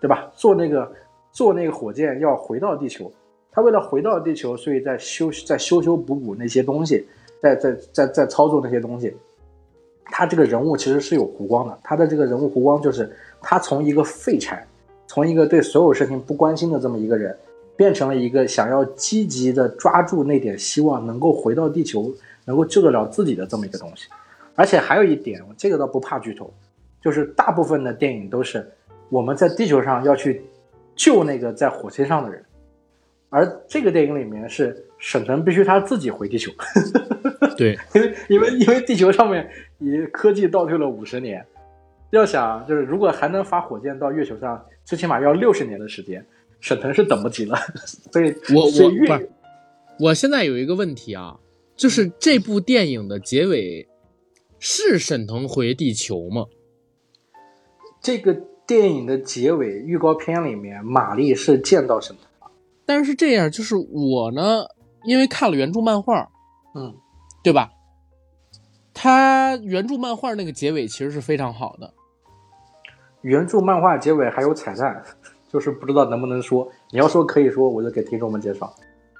[0.00, 0.26] 对吧？
[0.34, 0.90] 做那个
[1.32, 3.12] 坐那个火箭要回到地球，
[3.52, 7.06] 他为了回到地球，所以在修在修修补补那些东西，
[7.42, 9.16] 在在在在操作那些东西。
[10.04, 14.66] 他这个人物其实是有弧光的，他的这个人物弧光就是他从一个废柴，
[15.06, 17.36] 从一个对所有事情不关心的这么一个人，
[17.76, 22.12] 变成了一个想要积极的抓住那点希望，能够回到地球。
[22.46, 24.08] 能够救得了自己的这么一个东西，
[24.56, 26.52] 而且还有一点，这个倒不怕剧透，
[27.00, 28.66] 就是大部分的电影都是
[29.08, 30.42] 我们在地球上要去
[30.96, 32.42] 救那个在火星上的人，
[33.30, 36.52] 而这个电影里面是沈腾必须他自己回地球。
[37.56, 41.44] 对，因为因为因为地球上面以科技倒退了五十年，
[42.10, 46.24] 要想就是如果还能发火箭到月球上，最起码要六十年的时间，
[46.60, 47.56] 沈腾是等不及了。
[48.12, 49.30] 所以，我我不是，
[49.98, 51.38] 我现在有一个问题啊。
[51.76, 53.88] 就是这部电影的结尾
[54.58, 56.44] 是沈腾回地球吗？
[58.02, 62.26] 这个电影的结尾预告片里面，玛丽是见到沈腾
[62.90, 64.64] 但是这样，就是我呢，
[65.04, 66.28] 因为看了原著漫画，
[66.74, 66.92] 嗯，
[67.40, 67.70] 对吧？
[68.92, 71.94] 他原著漫画那个结尾其实是非常好的。
[73.20, 75.04] 原著漫画结尾还有彩蛋，
[75.48, 76.68] 就是不知道能不能说。
[76.90, 78.74] 你要说可以说，我就给听众们介绍。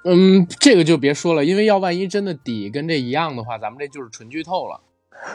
[0.05, 4.81] 嗯，这个就别说了，因为要万一真的底跟这一样的话，咱们这就是纯剧透了。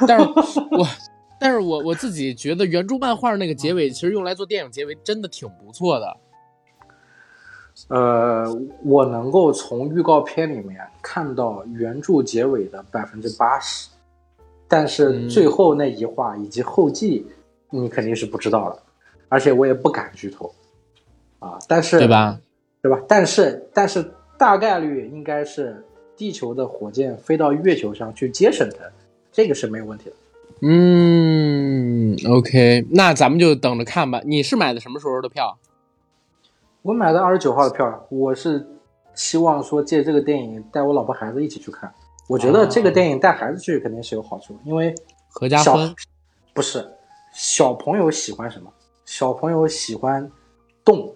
[0.06, 0.28] 但是
[0.72, 0.86] 我，
[1.40, 6.18] 但是我我自己觉得原著漫画那个结尾，其实用来做电影结尾真的挺不错的。
[7.90, 8.46] 呃，
[8.84, 13.90] 我能够从预告片里面看到原著结尾的百分之八十，
[14.68, 17.26] 但是最后那一话以及后记，
[17.70, 18.80] 你肯定是不知道的，
[19.30, 20.54] 而且我也不敢剧透
[21.40, 21.58] 啊。
[21.68, 22.40] 但是对吧？
[22.82, 23.00] 对吧？
[23.08, 24.06] 但是但是。
[24.38, 25.82] 大概率应该是
[26.18, 28.80] 地球的火箭飞到月球上去接沈腾，
[29.32, 30.16] 这个是没有问题的。
[30.62, 34.22] 嗯，OK，那咱们就等着看吧。
[34.26, 35.58] 你是买的什么时候的票？
[36.86, 38.06] 我买的二十九号的票。
[38.10, 38.64] 我是
[39.16, 41.92] 希望说借这个电影带我老婆孩子一起去看。
[42.28, 44.94] 我觉得这个电影带孩子去肯定是有好处，因为
[45.28, 45.96] 合家欢
[46.54, 46.88] 不是
[47.34, 48.72] 小朋友喜欢什么？
[49.04, 50.32] 小朋友喜欢
[50.84, 51.16] 动物。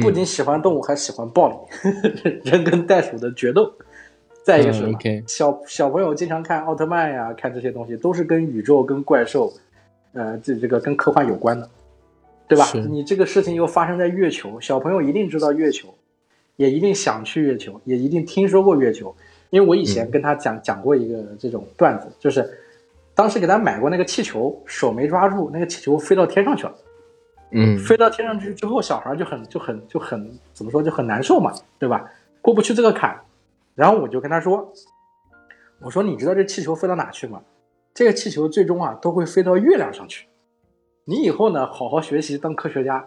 [0.00, 1.54] 不仅喜欢动物，还喜欢暴力，
[2.42, 3.70] 人跟袋鼠的决斗。
[4.42, 4.90] 再一个是
[5.26, 9.52] 小小朋友经常看奥特曼呀，看这些东西都是跟宇宙、跟怪兽，
[10.14, 11.68] 呃，这这个跟科幻有关的，
[12.54, 12.88] 对吧？
[12.90, 15.88] 你这个事情又发生在月球，小朋友一定知道月球，
[16.56, 19.14] 也一定想去月球，也一定听说过月球。
[19.50, 22.58] 因为我以前跟他讲讲过一个这种段子，就是
[23.14, 26.74] 当时给他买过那个气球，手没抓住，那个气球飞到天上去了。
[27.50, 32.10] 嗯，飞到天上去之后，小孩就很就很就很怎么说就很难受嘛，对吧？
[32.40, 33.18] 过不去这个坎。
[33.74, 34.72] 然后我就跟他说
[35.80, 37.42] ：“我说你知道这气球飞到哪去吗？
[37.94, 40.26] 这个气球最终啊都会飞到月亮上去。
[41.04, 43.04] 你以后呢好好学习当科学家，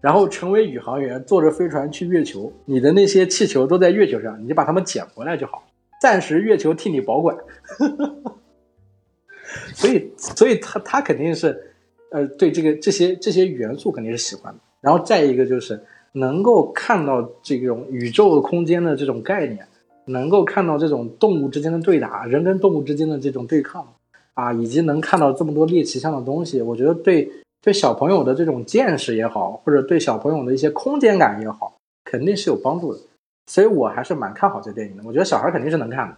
[0.00, 5.62] 然后成为宇航员，坐着飞船去月球，你的那些气球都在月球上，你就把它们捡回来就好，
[6.00, 7.36] 暂时月球替你保管。
[9.74, 11.74] 所以，所以他他肯定是，
[12.10, 14.60] 呃，对这个这些这些元素肯定是喜欢的。
[14.80, 15.80] 然后再一个就是
[16.12, 19.68] 能够看到这种宇宙空间的这种概念，
[20.06, 23.93] 能够看到这种动物之间的对打，人跟动物之间的这种对抗，
[24.34, 27.30] 啊，以及能看到这么多猎奇向的东西，我觉得对
[27.62, 33.00] 对小朋友的这种见识也好，或者对小朋友的一些空间感也好，肯定是有帮助的。
[33.46, 35.02] 所以我还是蛮看好这电影的。
[35.06, 36.16] 我觉得小孩肯定是能看的。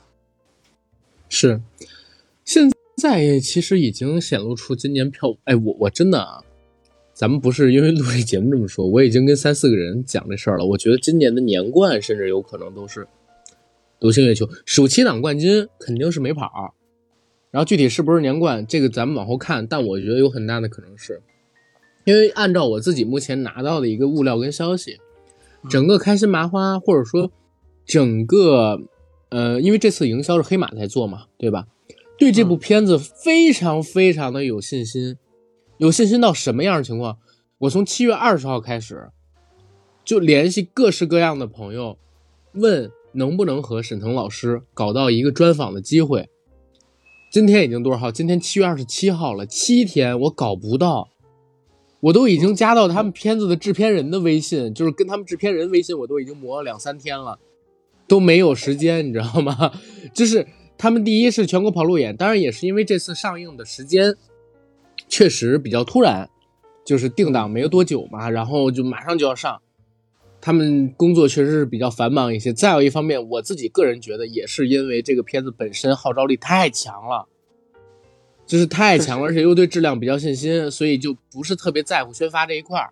[1.28, 1.60] 是，
[2.44, 6.42] 现在其实已经显露出今年票，哎，我我真的啊。
[7.12, 10.66] 咱们不是因为录这节目这么说，我已经跟三四个人讲这事儿了。
[10.66, 13.04] 我觉得今年的年冠甚至有可能都是
[13.98, 16.74] 《独行月球》，暑期档冠军肯定是没跑。
[17.56, 19.66] 然后具体是不是年冠，这个咱们往后看。
[19.66, 21.22] 但我觉得有很大的可能是，
[22.04, 24.98] 因为按照我自己目前拿到的一个物料跟消息，
[25.70, 27.32] 整个开心麻花或者说
[27.86, 28.78] 整个
[29.30, 31.66] 呃，因为这次营销是黑马在做嘛，对吧？
[32.18, 35.16] 对这部片子非常非常的有信心。
[35.78, 37.16] 有信心到什么样的情况？
[37.56, 39.08] 我从七月二十号开始，
[40.04, 41.96] 就联系各式各样的朋友，
[42.52, 46.28] 问能不能和沈腾老师搞到一个专访的机会。
[47.30, 48.12] 今天已经多少号？
[48.12, 51.08] 今天七月二十七号了，七天我搞不到，
[52.00, 57.38] 我都已经加到他们片子的制片人的微信，就是跟他们制片人微信，我都已经磨了两三天了，
[58.06, 59.72] 都没有时间，你知道吗？
[60.14, 60.46] 就是
[60.78, 64.14] 他们第一是全国跑路演，当然也是因为这次上映的时间。
[65.08, 66.28] 确实比较突然，
[66.84, 69.60] 就是定档没有多久嘛，然后就马上就要上。
[70.46, 72.52] 他们工作确实是比较繁忙一些。
[72.52, 77.26] 再有一方面，我自己个人觉得也是因为这个片子本身号召力太强了，
[78.46, 82.90] 就是太强了，而且又对质量比较信心，所以就不是特别在乎宣发这一块儿。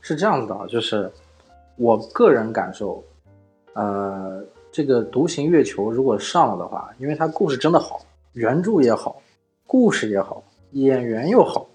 [0.00, 1.08] 是这样子的啊，就是
[1.76, 3.04] 我个人感受，
[3.74, 9.22] 呃，这个《独行月球》如果上了的话，因为它故事真的好，原著也好，
[9.64, 10.42] 故事也好。
[10.72, 11.68] 演员又好，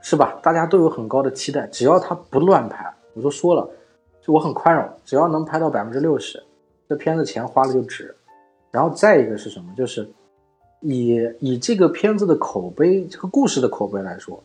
[0.00, 0.38] 是吧？
[0.44, 3.68] 大家都有很高的期待，只要它不乱拍，我都说了，
[4.20, 6.42] 就我很宽容，只要能拍到百分之六十，
[6.88, 8.14] 这片子钱花了就值。
[8.70, 9.72] 然后再一个是什么？
[9.76, 10.08] 就是
[10.80, 14.42] 以以这个片子的口碑，这个故事的口碑来说，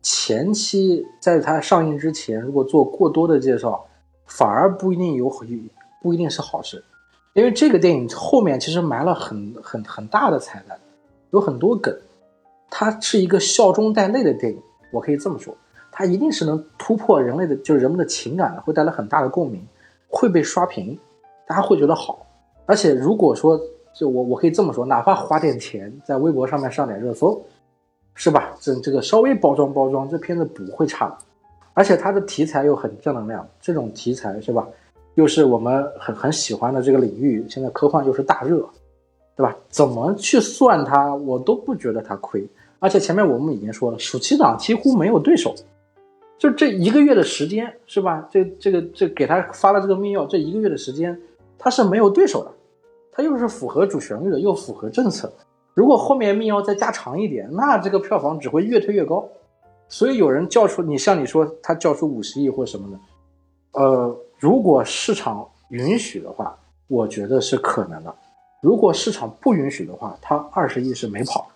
[0.00, 3.84] 前期在它上映之前，如果做过多的介绍，
[4.26, 5.28] 反而不一定有
[6.00, 6.82] 不一定是好事，
[7.34, 10.78] 因为这个电影后面其实埋了很很很大的彩蛋，
[11.30, 11.96] 有很多梗。
[12.70, 14.62] 它是一个笑中带泪的电影，
[14.92, 15.54] 我可以这么说，
[15.92, 19.62] 它一定是能突破人类的，就是人们的情感，会带来很大的共鸣，
[20.08, 20.98] 会被刷屏，
[21.46, 22.26] 大家会觉得好。
[22.66, 23.60] 而且如果说，
[23.94, 27.40] 就我我可以这么说，哪怕花点钱在微博上面上点热搜，
[28.14, 28.52] 是吧？
[28.58, 31.18] 这这个稍微包装包装，这片子不会差的。
[31.74, 34.66] 而且它的题材又很正能量，这种题材是吧？
[35.14, 38.66] 又是我们很很喜欢的这个领域，现在科幻又是大热，
[39.36, 39.54] 对吧？
[39.68, 42.48] 怎么去算它，我都不觉得它亏。
[42.78, 45.54] 而且前面我们已经说了，暑期档几乎没有对手，
[46.42, 48.28] 就这一个月的时间，是吧？
[48.28, 51.16] 这这个这给他发了这个密钥，这一个月的时间，
[51.56, 52.50] 他是没有对手的，
[53.12, 55.32] 他又是符合主旋律的，又符合政策。
[55.72, 59.24] 如果后面密钥再加长一点，那这个票房只会越推越高。
[59.86, 68.12] 所以有人叫出你，像你说他叫出五十亿或什么的，呃，如果市场允许的话，我觉得是可能的；
[68.60, 71.46] 如果市场不允许的话，他二十亿是没跑。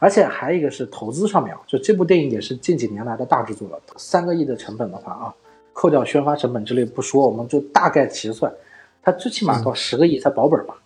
[0.00, 5.34] 而且还有一个是投资上面啊，就这部电影也是近几年来的大制作了，三个亿的成本的话啊，
[5.72, 8.52] 扣掉宣发成本之类不说，我们就大概齐算，
[9.02, 10.76] 它最起码到十个亿才保本吧，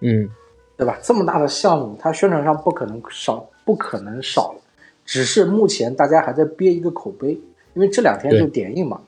[0.00, 0.28] 嗯，
[0.76, 0.98] 对吧？
[1.02, 4.60] 这么大的项目，它宣传上不可能少，不可能少了，
[5.06, 7.30] 只是目前大家还在憋一个口碑，
[7.72, 9.00] 因为这两天就点映嘛，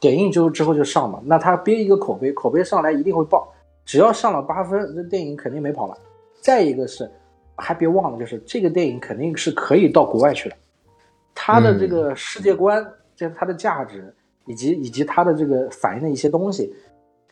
[0.00, 3.50] 点映就之后就上嘛，那它憋一个口碑，口碑上来一定会爆，
[3.86, 5.96] 只要上了八分，这电影肯定没跑了。
[6.42, 7.10] 再一个是。
[7.56, 10.56] 还别忘了，就是这个电影肯定是可以到国外去的，
[11.34, 12.84] 它的这个世界观，
[13.14, 14.14] 就是它的价值，
[14.46, 16.74] 以及以及它的这个反映的一些东西，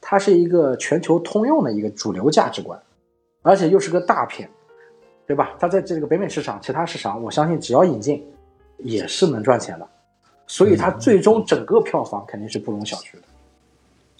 [0.00, 2.80] 它是一个全球通用的一个主流价值观，
[3.42, 4.48] 而且又是个大片，
[5.26, 5.56] 对吧？
[5.58, 8.24] 它在这个北美市场、其他市场，我相信只要引进，
[8.78, 9.88] 也是能赚钱的，
[10.46, 13.22] 所以它最终整个票房肯定是不容小觑的。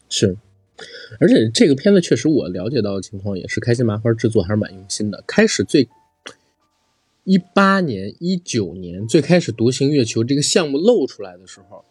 [0.08, 0.36] 是。
[1.18, 5.22] 而且这个片子确实，我了解到的情况也是开心麻花制作还是蛮用心的。
[5.26, 5.88] 开始最
[7.24, 11.84] 一八年、一九年最开始《独行月球》这个项目露出来的时候，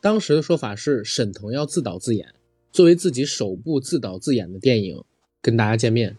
[0.00, 2.28] 当时的说法是沈腾要自导自演，
[2.70, 5.02] 作为自己首部自导自演的电影
[5.40, 6.16] 跟大家见面。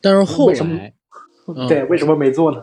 [0.00, 0.94] 但是后来，
[1.68, 2.62] 对，为什么没做呢？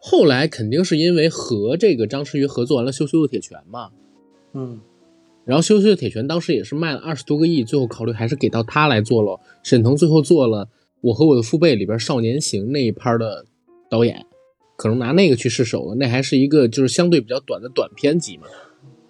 [0.00, 3.90] 后来肯定是因为和这个张弛宇合作完了《羞羞的铁拳》嘛，
[4.52, 4.80] 嗯，
[5.44, 9.40] 然后《羞羞的铁拳》当时也是卖了二十多个亿，最后考虑还是给到他来做了。
[9.62, 10.66] 沈腾最后做了
[11.00, 13.44] 《我和我的父辈》里边《少年行》那一拍的
[13.90, 14.24] 导演，
[14.76, 15.94] 可能拿那个去试手了。
[15.96, 18.44] 那还是一个就是相对比较短的短片集嘛。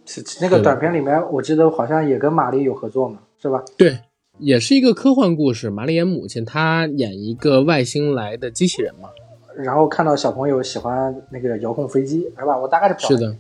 [0.05, 3.63] 是那个短片里面，我记得好像也跟马丽有合作嘛，是吧？
[3.77, 3.99] 对，
[4.39, 5.71] 也是一个科幻故事。
[5.71, 9.11] 马丽演母亲，她演一个外星来的机器人嘛。
[9.57, 12.59] 然后看到小朋友喜欢那个遥控飞机，是吧？
[12.59, 13.37] 我大概是是的，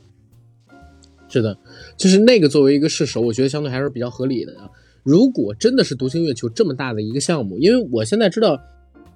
[1.32, 1.56] 是的，
[1.96, 4.54] 就是那个作为一个试手，我觉得相对还是比较合理的。
[5.02, 8.60] 如果真的是独行月球这么大的一个项目，因为我现在知道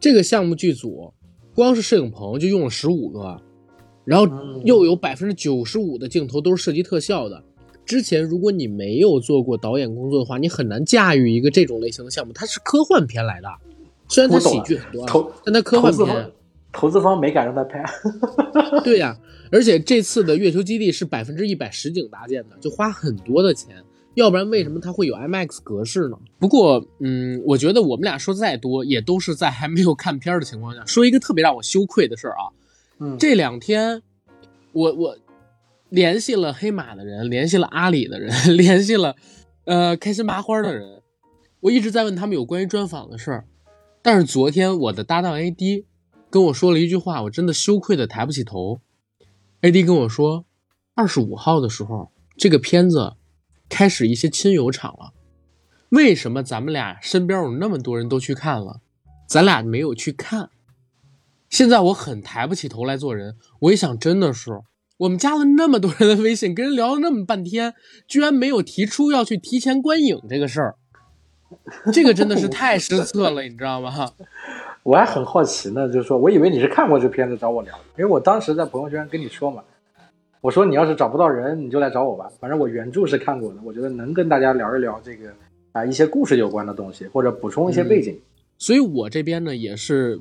[0.00, 1.12] 这个项目剧组
[1.54, 3.38] 光是摄影棚就用了十五个，
[4.06, 4.26] 然后
[4.64, 7.42] 又有百分之九十五的镜头都是涉及特效的。
[7.84, 12.32] 之前如果你没有做过导演工作的话，你很难驾驭一个这种类型的项目。
[12.32, 13.48] 它是科幻片来的，
[14.08, 16.32] 虽然它喜剧很多，但它科幻片。
[16.76, 17.82] 投资方没敢让他拍，
[18.84, 19.18] 对呀，
[19.50, 26.18] 而且这次的月球基地是百分之一百实景搭建的，就花很多的钱，要不然为什么它会有 IMAX 格式呢？
[26.38, 32.44] 不过，嗯，我觉得我们俩说再多，也都是在还没有看片的情况下说一个特别让我羞愧的事儿啊。
[33.00, 34.02] 嗯，这两天
[34.72, 35.16] 我我
[35.88, 39.16] 联系了黑马的人，联系了阿里的人， 联系了
[39.64, 41.00] 呃开心麻花的人，
[41.60, 43.44] 我一直在问他们有关于专访的事儿，
[44.02, 45.84] 但是昨天我的搭档 AD。
[46.36, 48.82] 跟我说了一句话，我真的羞愧的抬不起头。
[49.62, 49.82] A.D.
[49.84, 50.44] 跟我说，
[50.94, 53.14] 二十五号的时候，这个片子
[53.70, 55.14] 开始一些亲友场了。
[55.88, 58.82] 为什么咱们俩身边有那么多人都去看了，
[59.26, 60.50] 咱俩没有去看？
[61.48, 63.36] 现在我很抬不起头来做人。
[63.60, 64.60] 我一想，真的是，
[64.98, 67.72] 我们加了那么多人的微信，跟人聊了那么半天，
[68.06, 70.76] 居然没有提出要去提前观影这个事儿，
[71.90, 74.12] 这个真的是太失策了，你知道吗？
[74.86, 79.60] 我还很好奇呢，就是说，我以为你是看过这片子找我聊，因为我当时在朋友圈跟你说嘛，
[80.40, 85.28] 我说你要是找不到人，你就来找我吧，反正我原著是看过的，我觉得能跟大家聊一聊这个
[85.72, 88.16] 啊一些故事有关的东西，或者补充一些背景。
[88.58, 90.20] 所以我这边呢也是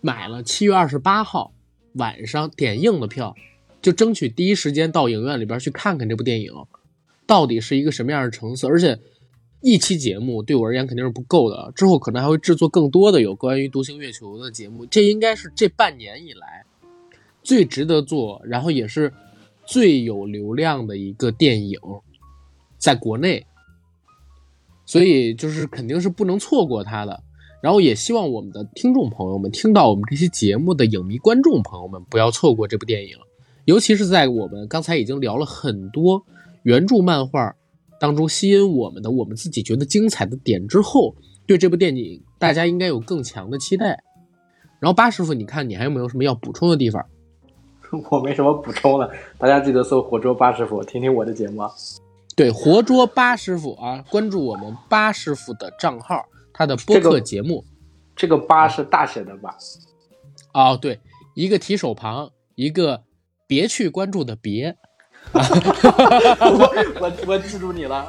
[0.00, 1.52] 买了七月二十八号
[1.94, 3.34] 晚上点映的票，
[3.82, 6.52] 就争取第一时间到影院里边去看看这部电影
[7.26, 9.00] 到底是一个什么样的成色，而且。
[9.62, 14.86] 一期节目对我而言肯定是不够的，之后可能还会制作更多的有关于独行月球的节目。
[14.86, 16.64] 这应该是这半年以来
[17.42, 19.12] 最值得做，然后也是
[19.64, 21.80] 最有流量的一个电影，
[22.78, 23.44] 在国内，
[24.84, 27.22] 所以就是肯定是不能错过它的。
[27.62, 33.16] 然后也希望我们的听众朋友们听到我们这期节目的影迷观众朋友们不要错过这部电影，
[33.64, 36.24] 尤其是在我们刚才已经聊了很多
[36.62, 37.56] 原著漫画。
[37.98, 41.14] 当中吸引我们的，我们自己觉得精彩的点之后，
[41.46, 44.02] 对这部电影大家应该有更强的期待。
[44.78, 47.04] 然后八师傅，你看你还有没有什么要补充的地方？
[48.10, 51.62] 我没什么补充了，大家记得搜“活捉八师傅”，听听我的节目。
[51.62, 51.70] 啊。
[52.34, 57.64] 对，活捉八师傅啊，关注我们八师傅的账号，他的播客节目。
[58.14, 59.56] 这个“八”是大写的“吧”。
[60.52, 61.00] 哦，对，
[61.34, 63.04] 一个提手旁，一个
[63.46, 64.76] 别去关注的“别”。
[66.40, 68.06] 我我我记住你了，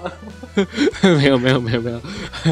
[1.02, 2.02] 没有没有没有没有，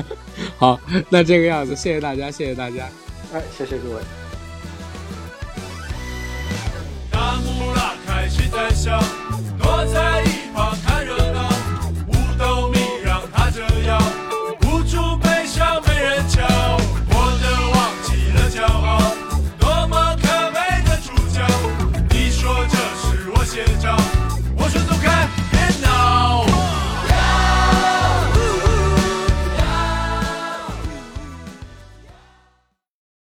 [0.58, 2.88] 好，那这个样子，谢谢大家，谢谢大家，
[3.34, 4.02] 哎，谢谢各位。
[7.12, 9.00] 大幕拉开，谁在笑？